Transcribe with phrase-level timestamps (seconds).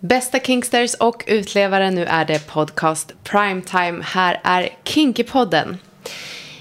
[0.00, 4.02] Bästa Kinksters och utlevare, nu är det podcast Primetime.
[4.02, 5.78] Här är Kinkypodden.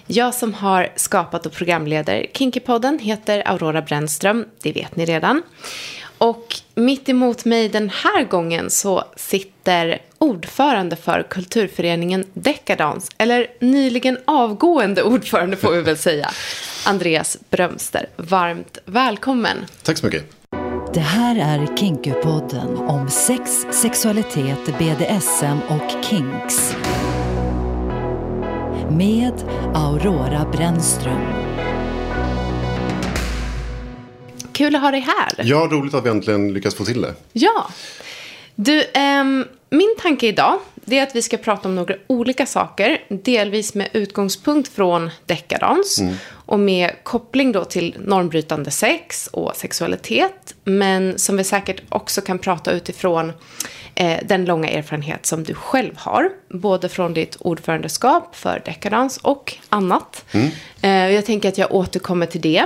[0.07, 5.41] Jag som har skapat och programleder Kinkypodden heter Aurora Brännström, det vet ni redan.
[6.17, 13.11] Och mitt emot mig den här gången så sitter ordförande för kulturföreningen Decadance.
[13.17, 16.29] eller nyligen avgående ordförande får vi väl säga,
[16.85, 18.09] Andreas Brömster.
[18.15, 19.65] Varmt välkommen.
[19.83, 20.44] Tack så mycket.
[20.95, 26.75] Det här är Kinkypodden om sex, sexualitet, BDSM och kinks.
[28.89, 29.33] Med
[29.73, 31.21] Aurora Brännström.
[34.51, 35.33] Kul att ha dig här.
[35.43, 37.13] Ja, roligt att vi äntligen lyckas få till det.
[37.33, 37.69] Ja.
[38.55, 43.01] Du, ehm, min tanke idag det är att vi ska prata om några olika saker.
[43.09, 45.99] Delvis med utgångspunkt från dekadans.
[45.99, 46.15] Mm.
[46.31, 50.55] Och med koppling då till normbrytande sex och sexualitet.
[50.63, 53.33] Men som vi säkert också kan prata utifrån
[53.95, 56.29] eh, den långa erfarenhet som du själv har.
[56.49, 60.25] Både från ditt ordförandeskap för dekadans och annat.
[60.31, 60.47] Mm.
[60.81, 62.65] Eh, jag tänker att jag återkommer till det.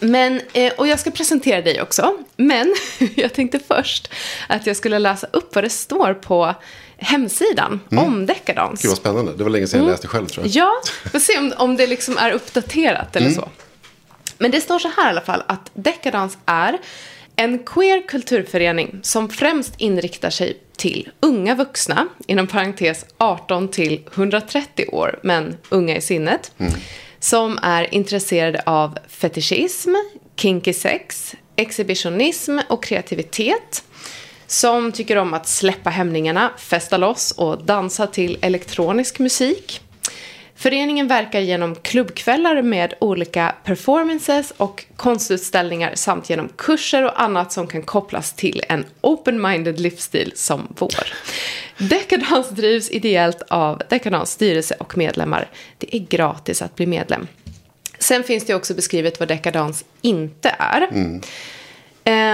[0.00, 2.16] Men, eh, och jag ska presentera dig också.
[2.36, 2.74] Men
[3.14, 4.10] jag tänkte först
[4.48, 6.54] att jag skulle läsa upp vad det står på
[7.02, 8.04] hemsidan mm.
[8.04, 8.82] om dekadans.
[8.82, 9.32] Gud vad spännande.
[9.36, 9.92] Det var länge sedan jag mm.
[9.92, 10.54] läste själv tror jag.
[10.54, 10.72] Ja,
[11.04, 13.38] vi får se om, om det liksom är uppdaterat eller mm.
[13.38, 13.48] så.
[14.38, 16.78] Men det står så här i alla fall att dekadans är
[17.36, 24.88] en queer kulturförening som främst inriktar sig till unga vuxna, inom parentes 18 till 130
[24.92, 26.52] år, men unga i sinnet.
[26.58, 26.72] Mm
[27.22, 29.94] som är intresserade av fetischism,
[30.36, 33.84] kinky sex, exhibitionism och kreativitet.
[34.52, 39.80] Som tycker om att släppa hämningarna, festa loss och dansa till elektronisk musik.
[40.54, 47.66] Föreningen verkar genom klubbkvällar med olika performances och konstutställningar samt genom kurser och annat som
[47.66, 51.06] kan kopplas till en open-minded livsstil som vår.
[51.78, 55.48] Dekadans drivs ideellt av Dekadans styrelse och medlemmar.
[55.78, 57.26] Det är gratis att bli medlem.
[57.98, 60.88] Sen finns det också beskrivet vad dekadans inte är.
[60.92, 61.22] Mm.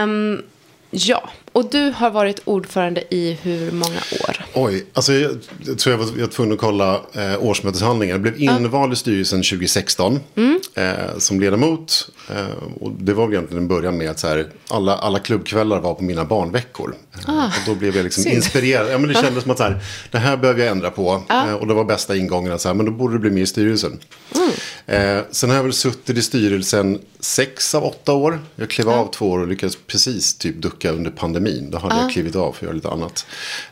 [0.03, 0.43] Um,
[0.91, 4.45] Ja, och du har varit ordförande i hur många år?
[4.55, 5.31] Oj, alltså jag,
[5.67, 8.15] jag tror jag var, jag var tvungen att kolla eh, årsmöteshandlingar.
[8.15, 10.61] Jag blev invald i styrelsen 2016 mm.
[10.75, 12.11] eh, som ledamot.
[12.31, 15.95] Eh, och det var egentligen en början med att så här, alla, alla klubbkvällar var
[15.95, 16.95] på mina barnveckor.
[17.15, 18.93] Eh, ah, och då blev jag liksom inspirerad.
[18.93, 19.81] Ja, men det kändes som att så här,
[20.11, 21.23] det här behöver jag ändra på.
[21.29, 21.55] Ah.
[21.55, 23.47] och det var bästa ingången att så här, men då borde det bli med i
[23.47, 23.99] styrelsen.
[24.35, 24.51] Mm.
[24.89, 28.39] Eh, sen har jag väl suttit i styrelsen sex av åtta år.
[28.57, 31.48] Jag klev av två år och lyckades precis typ ducka under pandemin.
[31.51, 33.27] Då hade jag klivit av för att göra lite annat.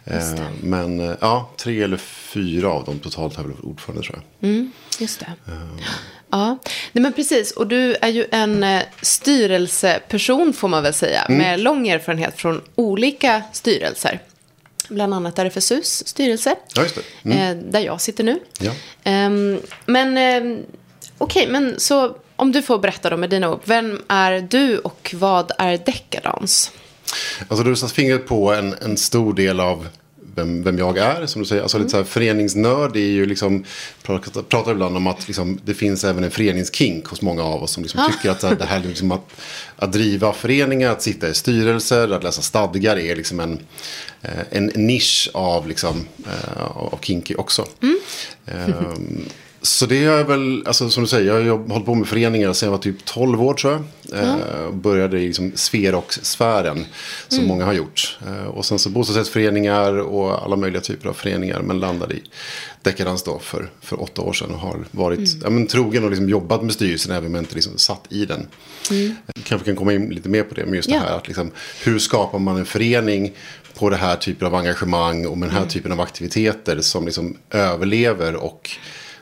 [0.05, 4.23] Eh, men eh, ja, tre eller fyra av dem totalt har jag väl ordförande tror
[4.41, 4.51] jag.
[4.51, 5.33] Mm, just det.
[6.31, 6.59] Ja,
[6.93, 7.53] Nej, men precis.
[7.53, 11.23] Och du är ju en eh, styrelseperson får man väl säga.
[11.23, 11.39] Mm.
[11.39, 14.21] Med lång erfarenhet från olika styrelser.
[14.89, 16.55] Bland annat RFSUs styrelse.
[16.75, 17.31] Ja, just det.
[17.31, 17.59] Mm.
[17.59, 18.39] Eh, där jag sitter nu.
[18.61, 18.73] Ja.
[19.27, 20.13] Um, men
[21.19, 23.61] okej, okay, men så om du får berätta då med dina ord.
[23.65, 26.73] Vem är du och vad är dekadans?
[27.49, 29.89] Alltså du har satt fingret på en, en stor del av
[30.37, 31.27] vem, vem jag är.
[31.27, 31.63] Som du säger.
[31.63, 31.85] Alltså, mm.
[31.85, 33.65] lite så här, föreningsnörd är ju liksom,
[34.03, 37.73] pratar, pratar ibland om att liksom, det finns även en föreningskink hos många av oss
[37.73, 38.13] som liksom ah.
[38.13, 39.41] tycker att det här liksom, att,
[39.77, 43.59] att driva föreningar, att sitta i styrelser, att läsa stadgar är liksom en,
[44.23, 47.67] eh, en nisch av, liksom, eh, av kinky också.
[47.83, 47.99] Mm.
[48.45, 49.29] Um,
[49.67, 52.67] Så det är väl, alltså, som du säger, jag har hållit på med föreningar sedan
[52.67, 53.83] jag var typ 12 år tror jag.
[54.23, 54.41] Mm.
[54.41, 55.53] Eh, började i liksom
[56.23, 56.87] sfären
[57.29, 57.49] som mm.
[57.49, 58.19] många har gjort.
[58.27, 61.61] Eh, och sen så bostadsrättsföreningar och alla möjliga typer av föreningar.
[61.61, 62.23] Men landade i
[62.83, 64.51] dekadans då för, för åtta år sedan.
[64.51, 65.41] Och har varit mm.
[65.45, 68.27] ja, men, trogen och liksom jobbat med styrelsen även om jag inte liksom satt i
[68.27, 68.47] den.
[68.91, 69.17] Mm.
[69.45, 70.65] Kanske kan komma in lite mer på det.
[70.65, 70.95] Men just ja.
[70.95, 71.51] det här att liksom,
[71.85, 73.33] hur skapar man en förening
[73.75, 75.71] på det här typen av engagemang och med den här mm.
[75.71, 78.71] typen av aktiviteter som liksom överlever och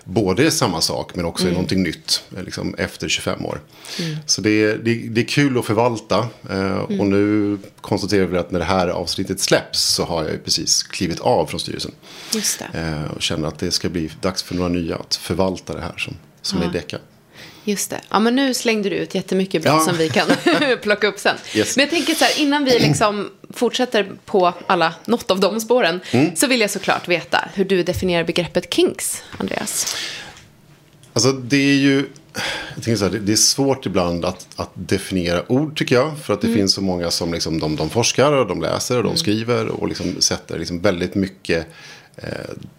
[0.05, 1.53] både är samma sak men också mm.
[1.53, 3.61] är någonting nytt liksom, efter 25 år.
[4.01, 4.17] Mm.
[4.27, 7.01] Så det är, det, det, är kul att förvalta eh, mm.
[7.01, 11.21] och nu konstaterar vi att när det här avsnittet släpps så har jag precis klivit
[11.21, 11.93] av från styrelsen.
[12.35, 15.81] Just eh, och känner att det ska bli dags för några nya att förvalta det
[15.81, 16.69] här som, som ja.
[16.69, 16.99] är Deca.
[17.65, 18.01] Just det.
[18.11, 19.81] Ja, men nu slängde du ut jättemycket bra ja.
[19.81, 20.27] som vi kan
[20.83, 21.37] plocka upp sen.
[21.55, 21.77] Yes.
[21.77, 26.01] Men jag tänker så här, innan vi liksom fortsätter på alla, något av de spåren,
[26.11, 26.37] mm.
[26.37, 29.97] så vill jag såklart veta hur du definierar begreppet kinks, Andreas.
[31.13, 32.07] Alltså, det är ju...
[32.75, 36.19] Jag tänker så här, det är svårt ibland att, att definiera ord tycker jag.
[36.19, 36.59] För att det mm.
[36.59, 39.19] finns så många som liksom, de, de forskar och de läser och de mm.
[39.19, 41.67] skriver och liksom sätter liksom väldigt mycket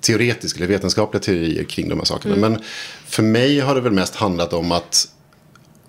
[0.01, 2.35] teoretiska eller vetenskapliga teorier kring de här sakerna.
[2.35, 2.51] Mm.
[2.51, 2.61] Men
[3.05, 5.07] för mig har det väl mest handlat om att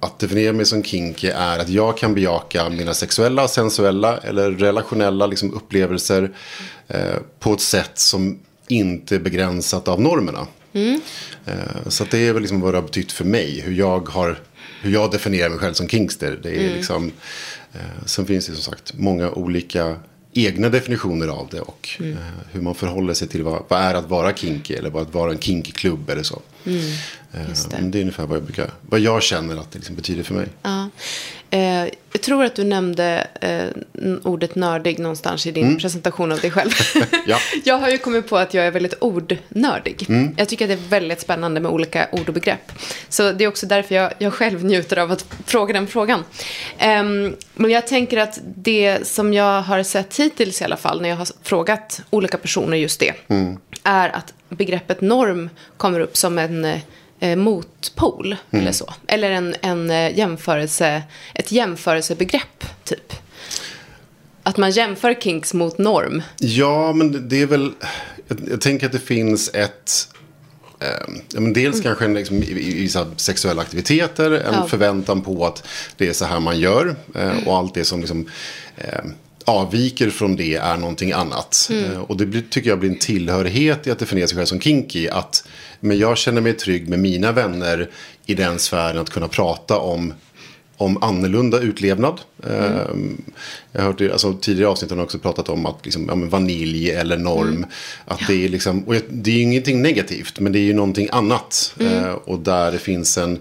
[0.01, 5.27] att definiera mig som kinky är att jag kan bejaka mina sexuella, sensuella eller relationella
[5.27, 6.31] liksom, upplevelser
[6.89, 8.39] eh, på ett sätt som
[8.69, 10.47] inte är begränsat av normerna.
[10.73, 11.01] Mm.
[11.47, 14.39] Eh, så det är väl liksom vad det har betytt för mig, hur jag, har,
[14.83, 16.41] hur jag definierar mig själv som kinkster.
[16.43, 16.77] Det är mm.
[16.77, 17.13] liksom,
[17.73, 19.97] eh, sen finns det som sagt många olika
[20.37, 22.13] egna definitioner av det och mm.
[22.13, 22.19] eh,
[22.53, 25.33] hur man förhåller sig till vad, vad är att vara kinky eller vad att vara
[25.33, 26.43] en kinky-klubb eller så.
[26.67, 26.81] Mm,
[27.33, 27.91] det.
[27.91, 27.99] det.
[27.99, 30.49] är ungefär vad jag, brukar, vad jag känner att det liksom betyder för mig.
[30.63, 30.89] Ja.
[31.57, 33.67] Eh, jag tror att du nämnde eh,
[34.23, 35.79] ordet nördig någonstans i din mm.
[35.79, 36.71] presentation av dig själv.
[37.27, 37.39] ja.
[37.65, 40.07] Jag har ju kommit på att jag är väldigt ordnördig.
[40.09, 40.35] Mm.
[40.37, 42.73] Jag tycker att det är väldigt spännande med olika ord och begrepp.
[43.09, 46.25] Så det är också därför jag, jag själv njuter av att fråga den frågan.
[46.79, 47.05] Eh,
[47.55, 51.17] men jag tänker att det som jag har sett hittills i alla fall, när jag
[51.17, 53.59] har frågat olika personer just det, mm.
[53.83, 56.81] är att begreppet norm kommer upp som en
[57.21, 58.37] eh, motpol.
[58.51, 58.63] Mm.
[58.63, 58.95] Eller så.
[59.07, 61.03] Eller en, en eh, jämförelse,
[61.35, 63.13] ett jämförelsebegrepp, typ.
[64.43, 66.23] Att man jämför kinks mot norm.
[66.39, 67.73] Ja, men det är väl...
[68.29, 70.09] Jag, jag tänker att det finns ett...
[70.81, 71.83] Eh, men dels mm.
[71.83, 74.67] kanske liksom, i, i vissa sexuella aktiviteter en ja.
[74.67, 75.67] förväntan på att
[75.97, 76.97] det är så här man gör.
[77.15, 77.49] Eh, mm.
[77.49, 78.29] Och allt det som liksom,
[78.77, 79.05] eh,
[79.47, 81.69] avviker från det är någonting annat.
[81.71, 81.93] Mm.
[81.93, 84.61] Eh, och det blir, tycker jag blir en tillhörighet i att definiera sig själv som
[84.61, 85.09] kinky.
[85.09, 85.49] Att
[85.81, 87.91] men jag känner mig trygg med mina vänner
[88.27, 90.15] i den sfären att kunna prata om
[90.77, 92.21] om annorlunda utlevnad.
[92.47, 93.23] Mm.
[93.73, 97.17] Jag har hört alltså, tidigare avsnitt har också pratat om att liksom, ja, vanilj eller
[97.17, 97.49] norm.
[97.49, 97.65] Mm.
[98.05, 98.27] Att ja.
[98.29, 101.75] det, är liksom, och det är ju ingenting negativt men det är ju någonting annat.
[101.81, 102.05] Mm.
[102.05, 103.39] Eh, och där det finns en...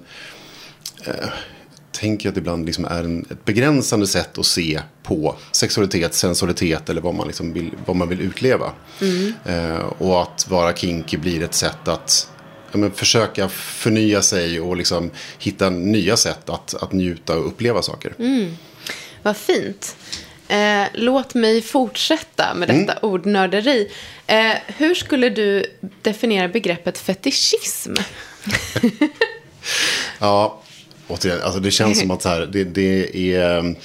[1.95, 6.89] Tänker att det ibland liksom är en, ett begränsande sätt att se på sexualitet, sensualitet
[6.89, 8.71] eller vad man, liksom vill, vad man vill utleva.
[9.01, 9.33] Mm.
[9.45, 12.29] Eh, och att vara kinky blir ett sätt att
[12.71, 17.81] ja, men, försöka förnya sig och liksom hitta nya sätt att, att njuta och uppleva
[17.81, 18.13] saker.
[18.19, 18.57] Mm.
[19.23, 19.95] Vad fint.
[20.47, 22.97] Eh, låt mig fortsätta med detta mm.
[23.01, 23.91] ordnörderi.
[24.27, 25.65] Eh, hur skulle du
[26.01, 27.93] definiera begreppet fetischism?
[30.19, 30.61] ja,
[31.07, 33.75] återigen, alltså det känns som att så här, det, det är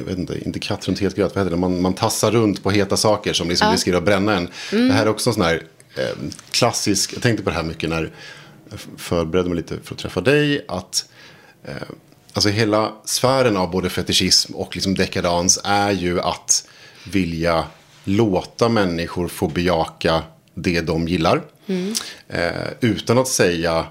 [0.00, 1.60] jag vet inte, inte katt runt het gröt, vad heter det?
[1.60, 3.74] Man, man tassar runt på heta saker som liksom ja.
[3.74, 4.48] riskerar att bränna en.
[4.72, 4.88] Mm.
[4.88, 5.62] Det här är också en sån här
[5.96, 6.16] eh,
[6.50, 8.12] klassisk, jag tänkte på det här mycket när
[8.70, 11.04] jag förberedde mig lite för att träffa dig, att
[11.64, 11.74] eh,
[12.32, 16.68] alltså hela sfären av både fetischism och liksom dekadans är ju att
[17.12, 17.64] vilja
[18.04, 20.22] låta människor få bejaka
[20.54, 21.42] det de gillar.
[21.66, 21.94] Mm.
[22.28, 23.86] Eh, utan att säga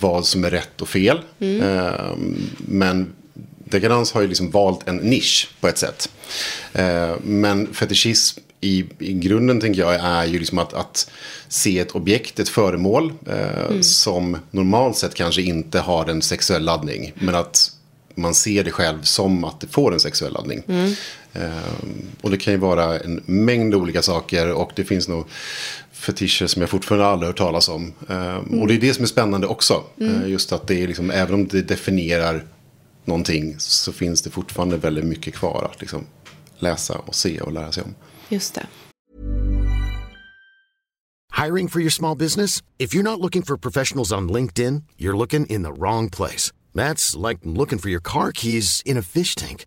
[0.00, 1.20] vad som är rätt och fel.
[1.40, 1.62] Mm.
[1.62, 2.16] Eh,
[2.58, 3.12] men
[3.64, 6.10] dekadans har ju liksom valt en nisch på ett sätt.
[6.72, 11.10] Eh, men fetischism i, i grunden tänker jag är ju liksom att, att
[11.48, 13.82] se ett objekt, ett föremål eh, mm.
[13.82, 17.12] som normalt sett kanske inte har en sexuell laddning.
[17.14, 17.72] Men att
[18.14, 20.62] man ser det själv som att det får en sexuell laddning.
[20.68, 20.94] Mm.
[21.32, 21.74] Eh,
[22.20, 25.26] och det kan ju vara en mängd olika saker och det finns nog
[26.02, 27.92] fetischer som jag fortfarande aldrig hört talas om.
[28.08, 28.60] Mm.
[28.60, 29.84] Och det är det som är spännande också.
[30.00, 30.30] Mm.
[30.30, 32.44] Just att det är liksom, även om det definierar
[33.04, 36.06] någonting så finns det fortfarande väldigt mycket kvar att liksom
[36.58, 37.94] läsa och se och lära sig om.
[38.28, 38.66] Just det.
[41.44, 42.62] Hiring for your small business?
[42.78, 46.52] If you're not looking for professionals on LinkedIn, you're looking in the wrong place.
[46.74, 49.66] That's like looking for your car keys in a fish tank.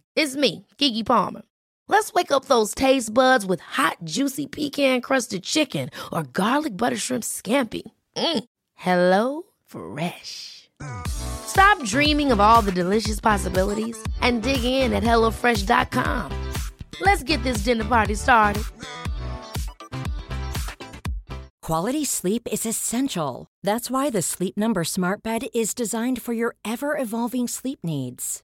[0.15, 1.41] It's me, Gigi Palmer.
[1.87, 7.23] Let's wake up those taste buds with hot, juicy pecan-crusted chicken or garlic butter shrimp
[7.23, 7.83] scampi.
[8.17, 8.43] Mm.
[8.75, 10.69] Hello Fresh.
[11.07, 16.31] Stop dreaming of all the delicious possibilities and dig in at HelloFresh.com.
[17.01, 18.63] Let's get this dinner party started.
[21.61, 23.47] Quality sleep is essential.
[23.63, 28.43] That's why the Sleep Number Smart Bed is designed for your ever evolving sleep needs.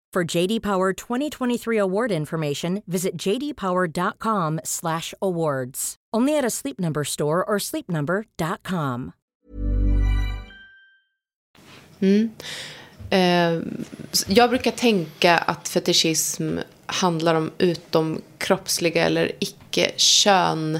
[0.13, 5.95] For JD Power 2023 award information, visit jdpower.com/awards.
[6.17, 9.11] Only at a Sleep Number store or sleepnumber.com.
[13.09, 13.59] Eh,
[14.27, 20.79] jag brukar tänka att fetischism handlar om utomkroppsliga eller icke-kön,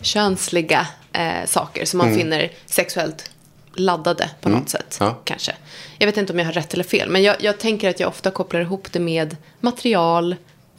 [0.00, 3.30] könsliga eh, saker som man finner sexuellt
[3.76, 4.96] laddade på något sätt.
[5.00, 5.20] Ja.
[5.24, 5.52] Kanske.
[5.98, 7.08] Jag vet inte om jag har rätt eller fel.
[7.10, 10.36] Men jag, jag tänker att jag ofta kopplar ihop det med material,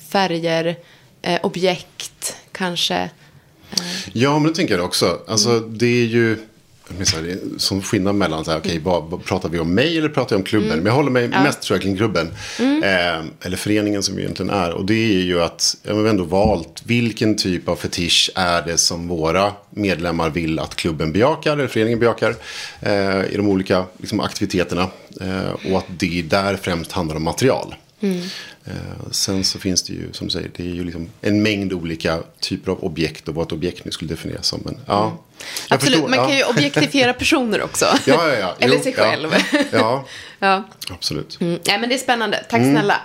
[0.10, 0.76] färger,
[1.22, 3.10] eh, objekt, kanske.
[4.14, 5.20] Ja, men det tänker jag också.
[5.28, 6.38] Alltså, det är ju
[7.00, 10.36] här, som skillnad mellan, så här, okej, vad, vad pratar vi om mig eller pratar
[10.36, 10.78] vi om klubben?
[10.78, 12.28] Men jag håller mig mest tror jag kring klubben.
[12.60, 14.72] Eh, eller föreningen som vi egentligen är.
[14.72, 18.62] Och det är ju att ja, vi har ändå valt vilken typ av fetisch är
[18.62, 22.36] det som våra medlemmar vill att klubben bejakar, eller föreningen bejakar,
[22.82, 24.88] eh, i de olika liksom, aktiviteterna.
[25.22, 27.76] Eh, och att det där främst handlar om material.
[28.00, 31.74] Eh, sen så finns det ju, som du säger, det är ju liksom en mängd
[31.74, 34.62] olika typer av objekt och vad ett objekt nu skulle definieras som.
[34.66, 35.18] Men, ja,
[35.68, 36.28] jag Absolut, förstår, man ja.
[36.28, 37.86] kan ju objektifiera personer också.
[38.06, 38.56] Ja, ja, ja.
[38.60, 39.04] Eller Jo, sig ja.
[39.04, 39.30] själv.
[39.72, 40.06] Ja,
[40.40, 40.64] ja.
[40.90, 41.42] absolut.
[41.42, 41.60] Mm.
[41.68, 42.46] Nej, men det är spännande.
[42.50, 43.02] Tack snälla.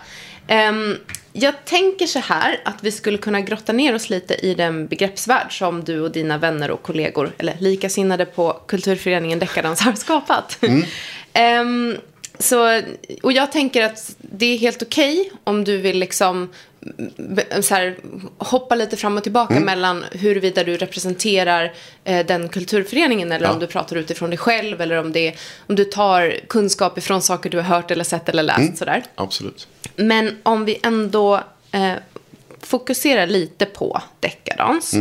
[0.47, 0.97] Ehm,
[1.33, 5.59] jag tänker så här att vi skulle kunna grotta ner oss lite i den begreppsvärld
[5.59, 10.59] som du och dina vänner och kollegor, eller likasinnade på kulturföreningen Decadans har skapat.
[11.33, 11.97] Ehm,
[12.43, 12.83] så,
[13.23, 16.49] och jag tänker att det är helt okej om du vill liksom
[17.61, 17.97] så här,
[18.39, 21.73] hoppa lite fram och tillbaka mellan huruvida du representerar
[22.05, 23.53] eh, den kulturföreningen eller Ja.
[23.53, 25.35] om du pratar utifrån dig själv eller om, det,
[25.67, 28.79] om du tar kunskap ifrån saker du har hört eller sett eller läst.
[28.79, 29.05] Sådär.
[29.15, 29.69] Absolut.
[29.97, 31.41] Men om vi ändå
[31.73, 31.93] eh,
[32.61, 34.95] fokuserar lite på dekadans.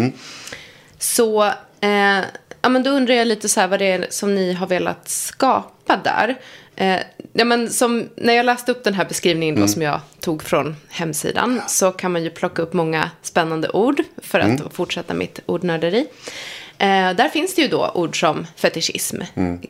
[1.00, 1.43] Så
[1.81, 2.19] eh,
[2.62, 5.10] ja, men då undrar jag lite så här vad det är som ni har velat
[5.10, 6.39] skapa där.
[6.75, 7.00] Eh,
[7.34, 10.75] ja, men som, när jag läste upp den här beskrivningen då, som jag tog från
[10.90, 16.08] hemsidan så kan man ju plocka upp många spännande ord för att fortsätta mitt ordnörderi.
[16.78, 19.22] Eh, där finns det ju då ord som fetischism,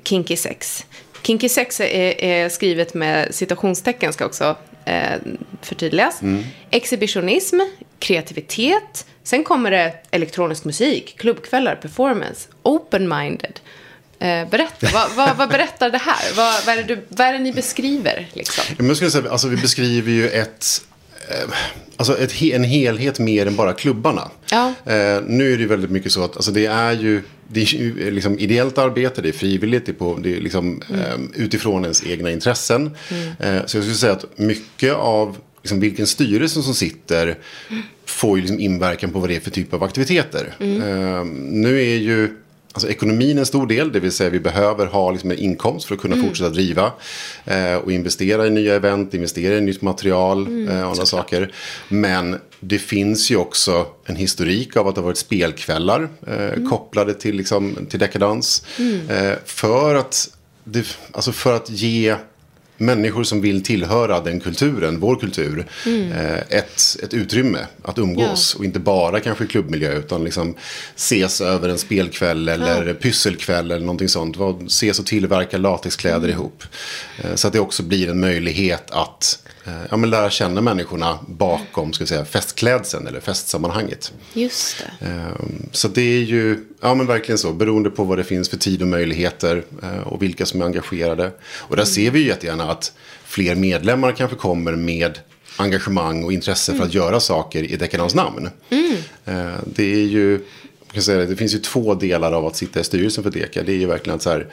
[0.04, 0.86] kinky sex.
[1.22, 4.56] Kinky sex är, är skrivet med citationstecken, ska också
[4.86, 5.20] eh,
[5.62, 6.22] förtydligas.
[6.70, 7.60] Exhibitionism,
[8.00, 9.06] kreativitet.
[9.24, 13.60] Sen kommer det elektronisk musik, klubbkvällar, performance, open-minded.
[14.22, 16.36] Eh, berätta, vad, vad, vad berättar det här?
[16.36, 18.28] Vad, vad, är det du, vad är det ni beskriver?
[18.34, 18.88] Liksom?
[18.88, 20.82] Jag skulle säga, alltså, vi beskriver ju ett,
[21.30, 21.50] eh,
[21.98, 24.32] alltså ett, en helhet mer än bara klubbarna.
[24.52, 24.74] Ja.
[24.86, 27.66] Eh, nu är det ju väldigt mycket så att alltså, det är ju det är
[27.66, 31.84] ju liksom ideellt arbete, det är frivilligt, det är, på, det är liksom, eh, utifrån
[31.84, 32.96] ens egna intressen.
[33.40, 37.38] Eh, så jag skulle säga att mycket av liksom, vilken styrelse som sitter
[38.06, 40.56] får ju liksom inverkan på vad det är för typ av aktiviteter.
[40.60, 42.30] Eh, nu är ju
[42.74, 45.88] Alltså ekonomin är en stor del, det vill säga vi behöver ha liksom en inkomst
[45.88, 46.92] för att kunna fortsätta driva.
[47.46, 51.52] Eh, och investera i nya event, investera i nytt material eh, och andra saker.
[51.90, 57.14] Men det finns ju också en historik av att det har varit spelkvällar eh, kopplade
[57.14, 58.66] till, liksom, till dekadans.
[59.10, 60.30] Eh, för, att
[60.64, 62.16] det, alltså för att ge
[62.82, 68.56] människor som vill tillhöra den kulturen, vår kultur, eh, ett, ett utrymme att umgås.
[68.56, 70.56] Och inte bara kanske i klubbmiljö, utan liksom
[70.96, 74.38] ses över en spelkväll eller pysselkväll eller någonting sånt.
[74.68, 76.64] Ses och tillverka latexkläder ihop.
[77.18, 79.40] Eh, så att det också blir en möjlighet att
[79.90, 84.14] ja, men lära känna människorna bakom ska säga, festklädseln eller festsammanhanget.
[84.34, 85.06] Just det.
[85.06, 88.58] Ehm, Så det är ju ja, men verkligen så, beroende på vad det finns för
[88.58, 91.32] tid och möjligheter eh, och vilka som är engagerade.
[91.58, 92.94] Och där ser vi ju jättegärna att
[93.26, 95.20] fler medlemmar kanske kommer med
[95.58, 98.50] engagemang och intresse för att göra saker i dekadans namn.
[99.26, 100.40] Eh, Det är ju,
[100.94, 103.64] kan säga det, det finns ju två delar av att sitta i styrelsen för Deka.
[103.64, 104.48] Det är ju verkligen att så här,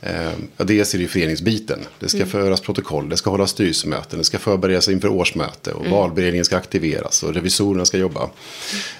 [0.00, 1.78] eh, dels är det ju föreningsbiten.
[2.00, 6.44] Det ska föras protokoll, det ska hållas styrelsemöten, det ska förberedas inför årsmöte och valberedningen
[6.44, 8.30] ska aktiveras och revisorerna ska jobba.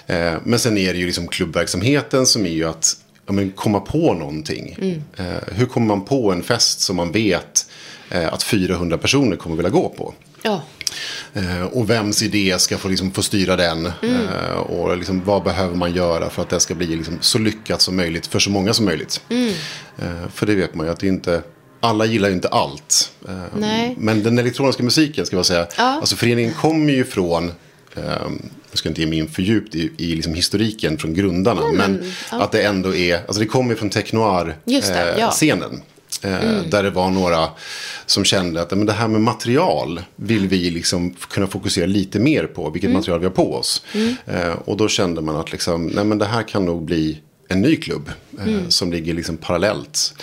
[0.07, 3.81] Eh, Men sen är det ju liksom klubbverksamheten som är ju att ja, men komma
[3.81, 4.77] på någonting.
[5.17, 7.67] Eh, Hur kommer man på en fest som man vet
[8.11, 10.15] eh, att 400 personer kommer vilja gå på?
[10.43, 10.63] Ja.
[11.35, 13.87] Eh, och vems idé ska få, liksom, få styra den?
[13.87, 17.81] Eh, och liksom, vad behöver man göra för att det ska bli liksom, så lyckat
[17.81, 19.21] som möjligt för så många som möjligt?
[19.99, 21.43] Eh, för det vet man ju att det inte...
[21.81, 23.13] Alla gillar ju inte allt.
[23.29, 23.95] Eh, Nej.
[23.99, 25.67] Men den elektroniska musiken ska jag säga.
[25.77, 25.83] Ja.
[25.85, 27.53] Alltså föreningen kommer ju från...
[27.97, 31.61] ehm, jag ska inte ge mig in för djupt i, i liksom historiken från grundarna.
[31.73, 33.17] men att det ändå är...
[33.17, 35.31] Alltså det kommer från Just det, ja.
[35.31, 35.83] Technoir-scenen.
[36.23, 37.49] Eh, Där det var några,
[38.11, 42.45] som kände att men det här med material vill vi liksom kunna fokusera lite mer
[42.45, 42.71] på.
[42.71, 43.83] Vilket material vi har på oss.
[44.27, 47.61] Eh, och då kände man att liksom, nej, men det här kan nog bli en
[47.61, 48.11] ny klubb.
[48.39, 50.15] Eh, Som ligger liksom parallellt.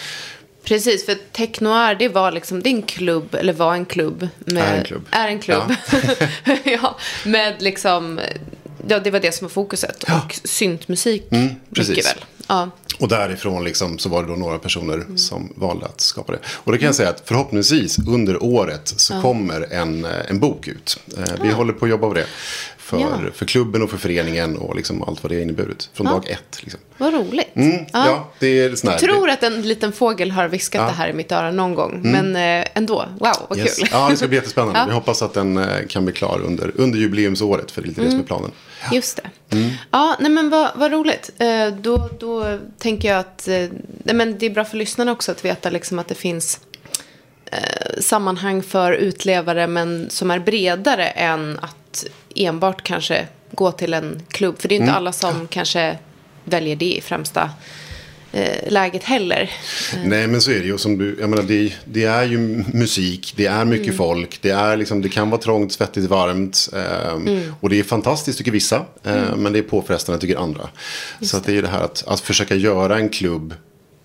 [0.63, 4.27] Precis, för Technoir det var liksom, en klubb, eller var en klubb.
[4.39, 5.05] Med, Är en klubb.
[5.11, 5.73] Är en klubb.
[6.63, 6.97] Ja.
[7.25, 8.19] med liksom,
[8.87, 10.03] ja det var det som var fokuset.
[10.03, 12.05] Och syntmusik mycket precis.
[12.05, 12.25] väl.
[12.47, 12.69] Ja.
[12.99, 16.39] Och därifrån liksom så var det då några personer som valde att skapa det.
[16.47, 20.67] Och det kan jag säga att förhoppningsvis under året så kommer en, eh, en bok
[20.67, 20.99] ut.
[21.17, 22.25] Eh, Vi håller på att jobba på det.
[22.77, 23.07] För, Ja.
[23.33, 25.89] för klubben och för föreningen och liksom allt vad det har inneburit.
[25.93, 26.59] Från dag ett.
[26.61, 26.79] Liksom.
[26.97, 27.55] Vad roligt.
[27.55, 28.31] Mm, ja.
[28.39, 28.83] det.
[28.83, 31.99] Jag tror att en liten fågel har viskat det här i mitt öra någon gång.
[32.03, 33.75] Men eh, ändå, wow, vad Yes.
[33.75, 33.87] kul.
[33.91, 34.79] Ja, det ska bli jättespännande.
[34.79, 34.85] Ja.
[34.87, 35.59] Vi hoppas att den
[35.89, 37.71] kan bli klar under, under jubileumsåret.
[37.71, 38.51] För det är lite det som är planen.
[38.91, 39.29] Just det.
[39.91, 41.29] Ja, nej men vad, vad roligt.
[41.37, 43.69] Eh, då, då tänker jag att eh,
[44.03, 46.59] nej men det är bra för lyssnarna också att veta liksom att det finns
[47.45, 54.21] eh, sammanhang för utlevare men som är bredare än att enbart kanske gå till en
[54.27, 54.61] klubb.
[54.61, 55.97] För det är inte alla som kanske
[56.43, 57.49] väljer det i främsta
[58.35, 59.51] eh, läget heller.
[60.05, 60.77] Nej, men så är det ju.
[60.77, 62.37] Som du, jag menar, det, det är ju
[62.73, 63.97] musik, det är mycket Mm.
[63.97, 66.69] folk, det, är liksom, det kan vara trångt, svettigt, varmt.
[66.73, 67.53] ehm, Mm.
[67.61, 70.69] Och det är fantastiskt tycker vissa, eh, men det är påfrestande tycker andra.
[71.21, 73.53] så att det är ju det här att, att försöka göra en klubb,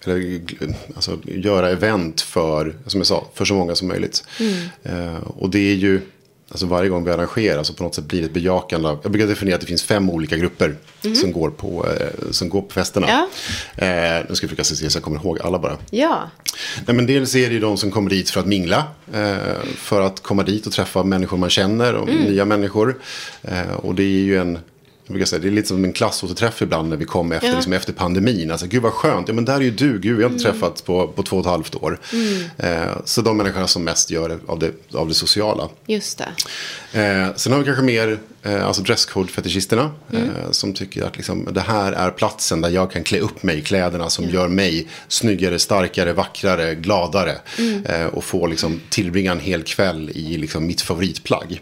[0.05, 0.41] eller
[0.95, 4.25] alltså, göra event för, som jag sa, för så många som möjligt.
[4.41, 4.55] Mm.
[4.83, 6.01] Eh, och det är ju...
[6.51, 9.13] Alltså varje gång vi arrangerar så på något sätt blir det ett bejakande av, jag
[9.13, 10.77] brukar definiera att det finns fem olika grupper
[11.21, 13.07] som, går på, eh, som går på festerna.
[13.09, 13.27] Mm.
[13.77, 13.85] Ja.
[13.85, 15.77] Eh, nu ska jag försöka se så jag kommer ihåg alla bara.
[15.91, 16.31] Ja,
[16.87, 18.85] Nej, men dels är det ju de som kommer dit för att mingla.
[19.13, 19.37] Eh,
[19.77, 22.99] för att komma dit och träffa människor man känner och nya människor.
[23.43, 24.59] Eh, och det är ju en...
[25.11, 27.55] Jag brukar säga, det är lite som en klassåterträff ibland när vi kommer efter, Ja.
[27.55, 28.51] liksom efter pandemin.
[28.51, 30.83] Alltså, gud vad skönt, ja men där är ju du, gud vi har inte träffats
[30.83, 32.01] på, på två och ett halvt år.
[32.59, 35.69] Eh, så de människorna som mest gör det av det, av det sociala.
[35.87, 36.29] just det.
[37.01, 39.91] Eh, sen har vi kanske mer eh, alltså dresscode-fetischisterna.
[40.13, 43.59] Eh, som tycker att liksom, det här är platsen där jag kan klä upp mig
[43.59, 47.35] i kläderna som gör mig snyggare, starkare, vackrare, gladare.
[47.85, 51.61] Eh, och få liksom, tillbringa en hel kväll i liksom, mitt favoritplagg.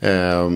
[0.00, 0.50] Eh,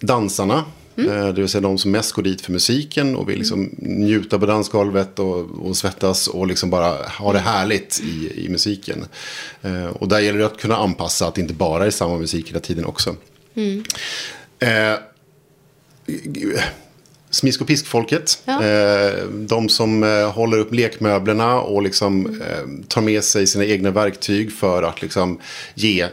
[0.00, 0.64] dansarna.
[0.96, 4.38] Eh, Det vill säga de som mest går dit för musiken och vill liksom njuta
[4.38, 9.04] på dansgolvet och, och svettas och liksom bara ha det härligt i, i musiken.
[9.62, 12.50] Eh, och där gäller det att kunna anpassa att det inte bara är samma musik
[12.50, 13.16] hela tiden också.
[14.58, 14.98] Eh,
[17.34, 18.42] Smisk och piskfolket.
[18.44, 18.64] Ja.
[18.64, 23.90] Eh, de som eh, håller upp lekmöblerna och liksom, eh, tar med sig sina egna
[23.90, 25.40] verktyg för att liksom,
[25.74, 26.06] ge,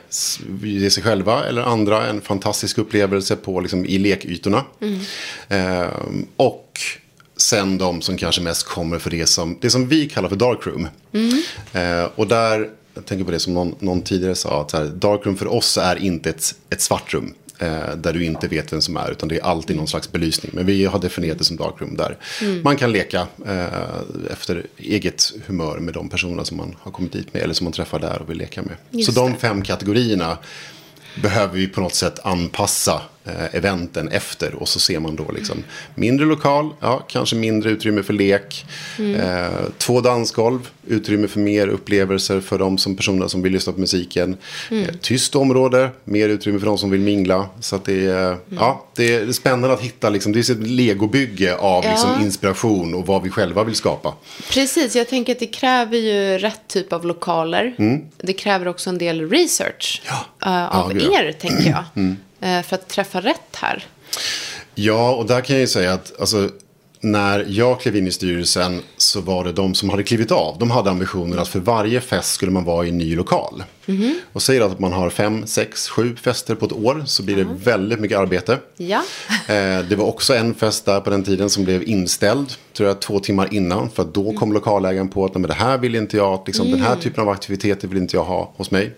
[0.64, 4.64] ge sig själva eller andra en fantastisk upplevelse på, liksom, i lekytorna.
[5.50, 5.88] Eh,
[6.38, 6.80] och
[7.38, 10.88] sen de som kanske mest kommer för det som, det som vi kallar för darkroom.
[11.74, 15.38] Eh, och där, jag tänker på det som någon, någon tidigare sa, att här, darkroom
[15.38, 17.34] för oss är inte ett, ett svart rum.
[17.62, 20.52] Eh, där du inte vet vem som är, utan det är alltid någon slags belysning.
[20.56, 22.17] Men vi har definierat det som darkroom där
[22.63, 27.34] man kan leka eh, efter eget humör med de personerna som man har kommit dit
[27.34, 28.76] med eller som man träffar där och vill leka med.
[28.91, 29.38] Just Så de det.
[29.38, 30.38] fem kategorierna
[31.21, 33.02] behöver vi på något sätt anpassa
[33.52, 34.54] eventen efter.
[34.56, 35.64] Och så ser man då liksom
[35.96, 38.66] mindre lokal, ja, kanske mindre utrymme för lek.
[39.00, 43.80] Eh, två dansgolv, utrymme för mer upplevelser för de som personer som vill lyssna på
[43.80, 44.38] musiken.
[44.72, 47.50] Eh, tyst område, mer utrymme för de som vill mingla.
[47.60, 51.56] Så att det, är, ja, det är spännande att hitta, liksom, det är ett legobygge
[51.56, 51.92] av Ja.
[51.92, 54.14] liksom, inspiration och vad vi själva vill skapa.
[54.50, 57.76] Precis, jag tänker att det kräver ju rätt typ av lokaler.
[57.78, 58.02] Mm.
[58.18, 60.02] Det kräver också en del research
[60.46, 61.08] eh, av gud, ja.
[61.20, 61.28] Mm.
[61.28, 61.84] er, tänker jag.
[62.41, 63.86] Eh, för att träffa rätt här.
[64.75, 66.49] Ja, och där kan jag ju säga att alltså,
[67.04, 70.58] när jag klev in i styrelsen så var det de som hade klivit av.
[70.60, 73.63] De hade ambitionen att för varje fest skulle man vara i en ny lokal.
[74.34, 77.47] Och säger att man har fem, sex, sju fester på ett år så blir det
[77.63, 78.58] väldigt mycket arbete.
[78.77, 79.01] Ja.
[79.47, 82.99] Eh, det var också en fest där på den tiden som blev inställd, tror jag,
[82.99, 83.89] två timmar innan.
[83.89, 86.82] För då kom lokalägaren på att "Nej, men det här vill inte jag, liksom, den
[86.82, 88.91] här typen av aktiviteter vill inte jag ha hos mig.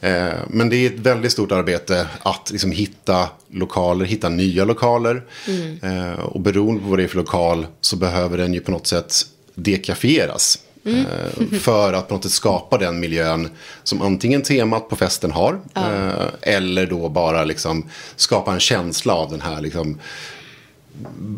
[0.00, 5.22] Eh, men det är ett väldigt stort arbete att liksom hitta lokaler, hitta nya lokaler.
[5.82, 8.86] Eh, och beroende på vad det är för lokal så behöver den ju på något
[8.86, 9.14] sätt
[9.54, 10.58] dekafieras.
[10.84, 13.48] Eh, för att på något sätt skapa den miljön
[13.82, 15.60] som antingen temat på festen har.
[15.76, 20.00] Eh, eller då bara liksom skapa en känsla av den här liksom,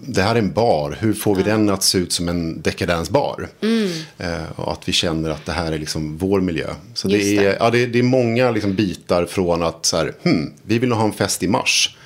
[0.07, 3.49] det här är en bar, hur får vi den att se ut som en dekadensbar?
[4.18, 6.75] Eh, och att vi känner att det här är liksom vår miljö.
[6.94, 7.57] Så det är, det.
[7.61, 11.05] Ja, det, det är många liksom bitar från att så här, hmm, vi vill ha
[11.05, 11.96] en fest i mars.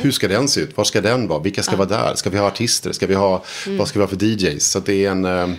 [0.00, 0.76] Hur ska den se ut?
[0.76, 1.38] Var ska den vara?
[1.38, 2.14] Vilka ska vara där?
[2.14, 2.92] Ska vi ha artister?
[2.92, 4.70] Ska vi ha, Vad ska vi ha för DJs?
[4.70, 5.54] Så det är en, eh,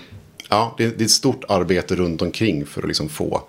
[0.49, 3.41] ja, det är ett stort arbete runt omkring för att liksom få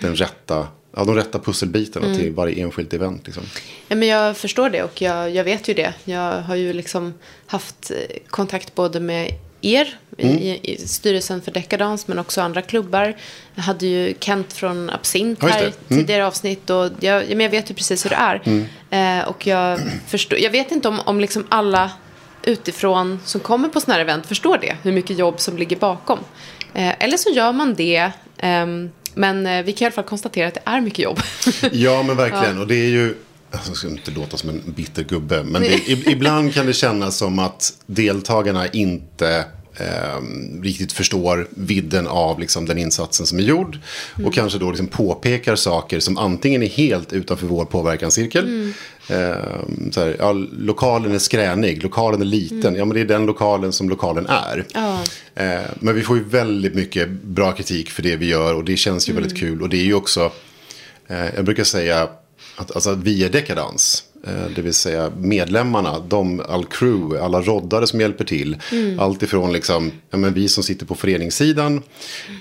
[0.00, 0.66] den rätta,
[0.98, 2.18] ja, de rätta pusselbitarna Mm.
[2.18, 3.26] till varje enskilt event.
[3.26, 3.42] Liksom.
[3.88, 5.94] Ja, men jag förstår det och jag, jag vet ju det.
[6.04, 7.14] Jag har ju liksom
[7.46, 7.96] haft eh,
[8.28, 10.38] kontakt både med er Mm.
[10.38, 13.16] i, i styrelsen för Dekadans men också andra klubbar.
[13.54, 15.72] Jag hade ju Kent från Absint här Mm.
[15.88, 18.66] tidigare avsnitt och jag, men jag vet ju precis hur det är.
[19.20, 21.90] Eh, och jag, förstår, jag vet inte om, om liksom alla
[22.42, 26.18] utifrån som kommer på sådana här event förstår det, hur mycket jobb som ligger bakom.
[26.74, 30.48] Eh, eller så gör man det, ehm, men eh, vi kan i alla fall konstatera
[30.48, 31.20] att det är mycket jobb.
[31.72, 32.58] Ja, men verkligen.
[32.58, 33.14] Och det är ju...
[33.50, 35.42] Alltså, jag ska inte låta som en bitter gubbe.
[35.44, 39.44] Men det, ibland kan det kännas som att deltagarna inte
[39.76, 40.22] eh,
[40.62, 43.78] riktigt förstår vidden av liksom, den insatsen som är gjord.
[44.24, 48.72] Och kanske då liksom påpekar saker som antingen är helt utanför vår påverkanscirkel.
[49.08, 52.74] Eh, så här, ja, lokalen är skränig, lokalen är liten.
[52.74, 54.66] Ja, men det är den lokalen som lokalen är.
[54.74, 55.00] Ja.
[55.34, 58.76] Eh, men vi får ju väldigt mycket bra kritik för det vi gör och det
[58.76, 59.62] känns ju väldigt kul.
[59.62, 60.32] Och det är ju också,
[61.06, 62.08] eh, jag brukar säga
[62.56, 64.04] att alltså, vi är dekadans.
[64.26, 68.56] Eh, det vill säga medlemmarna, de, all crew, alla roddare som hjälper till.
[68.98, 71.82] Allt ifrån liksom, ja, men vi som sitter på föreningssidan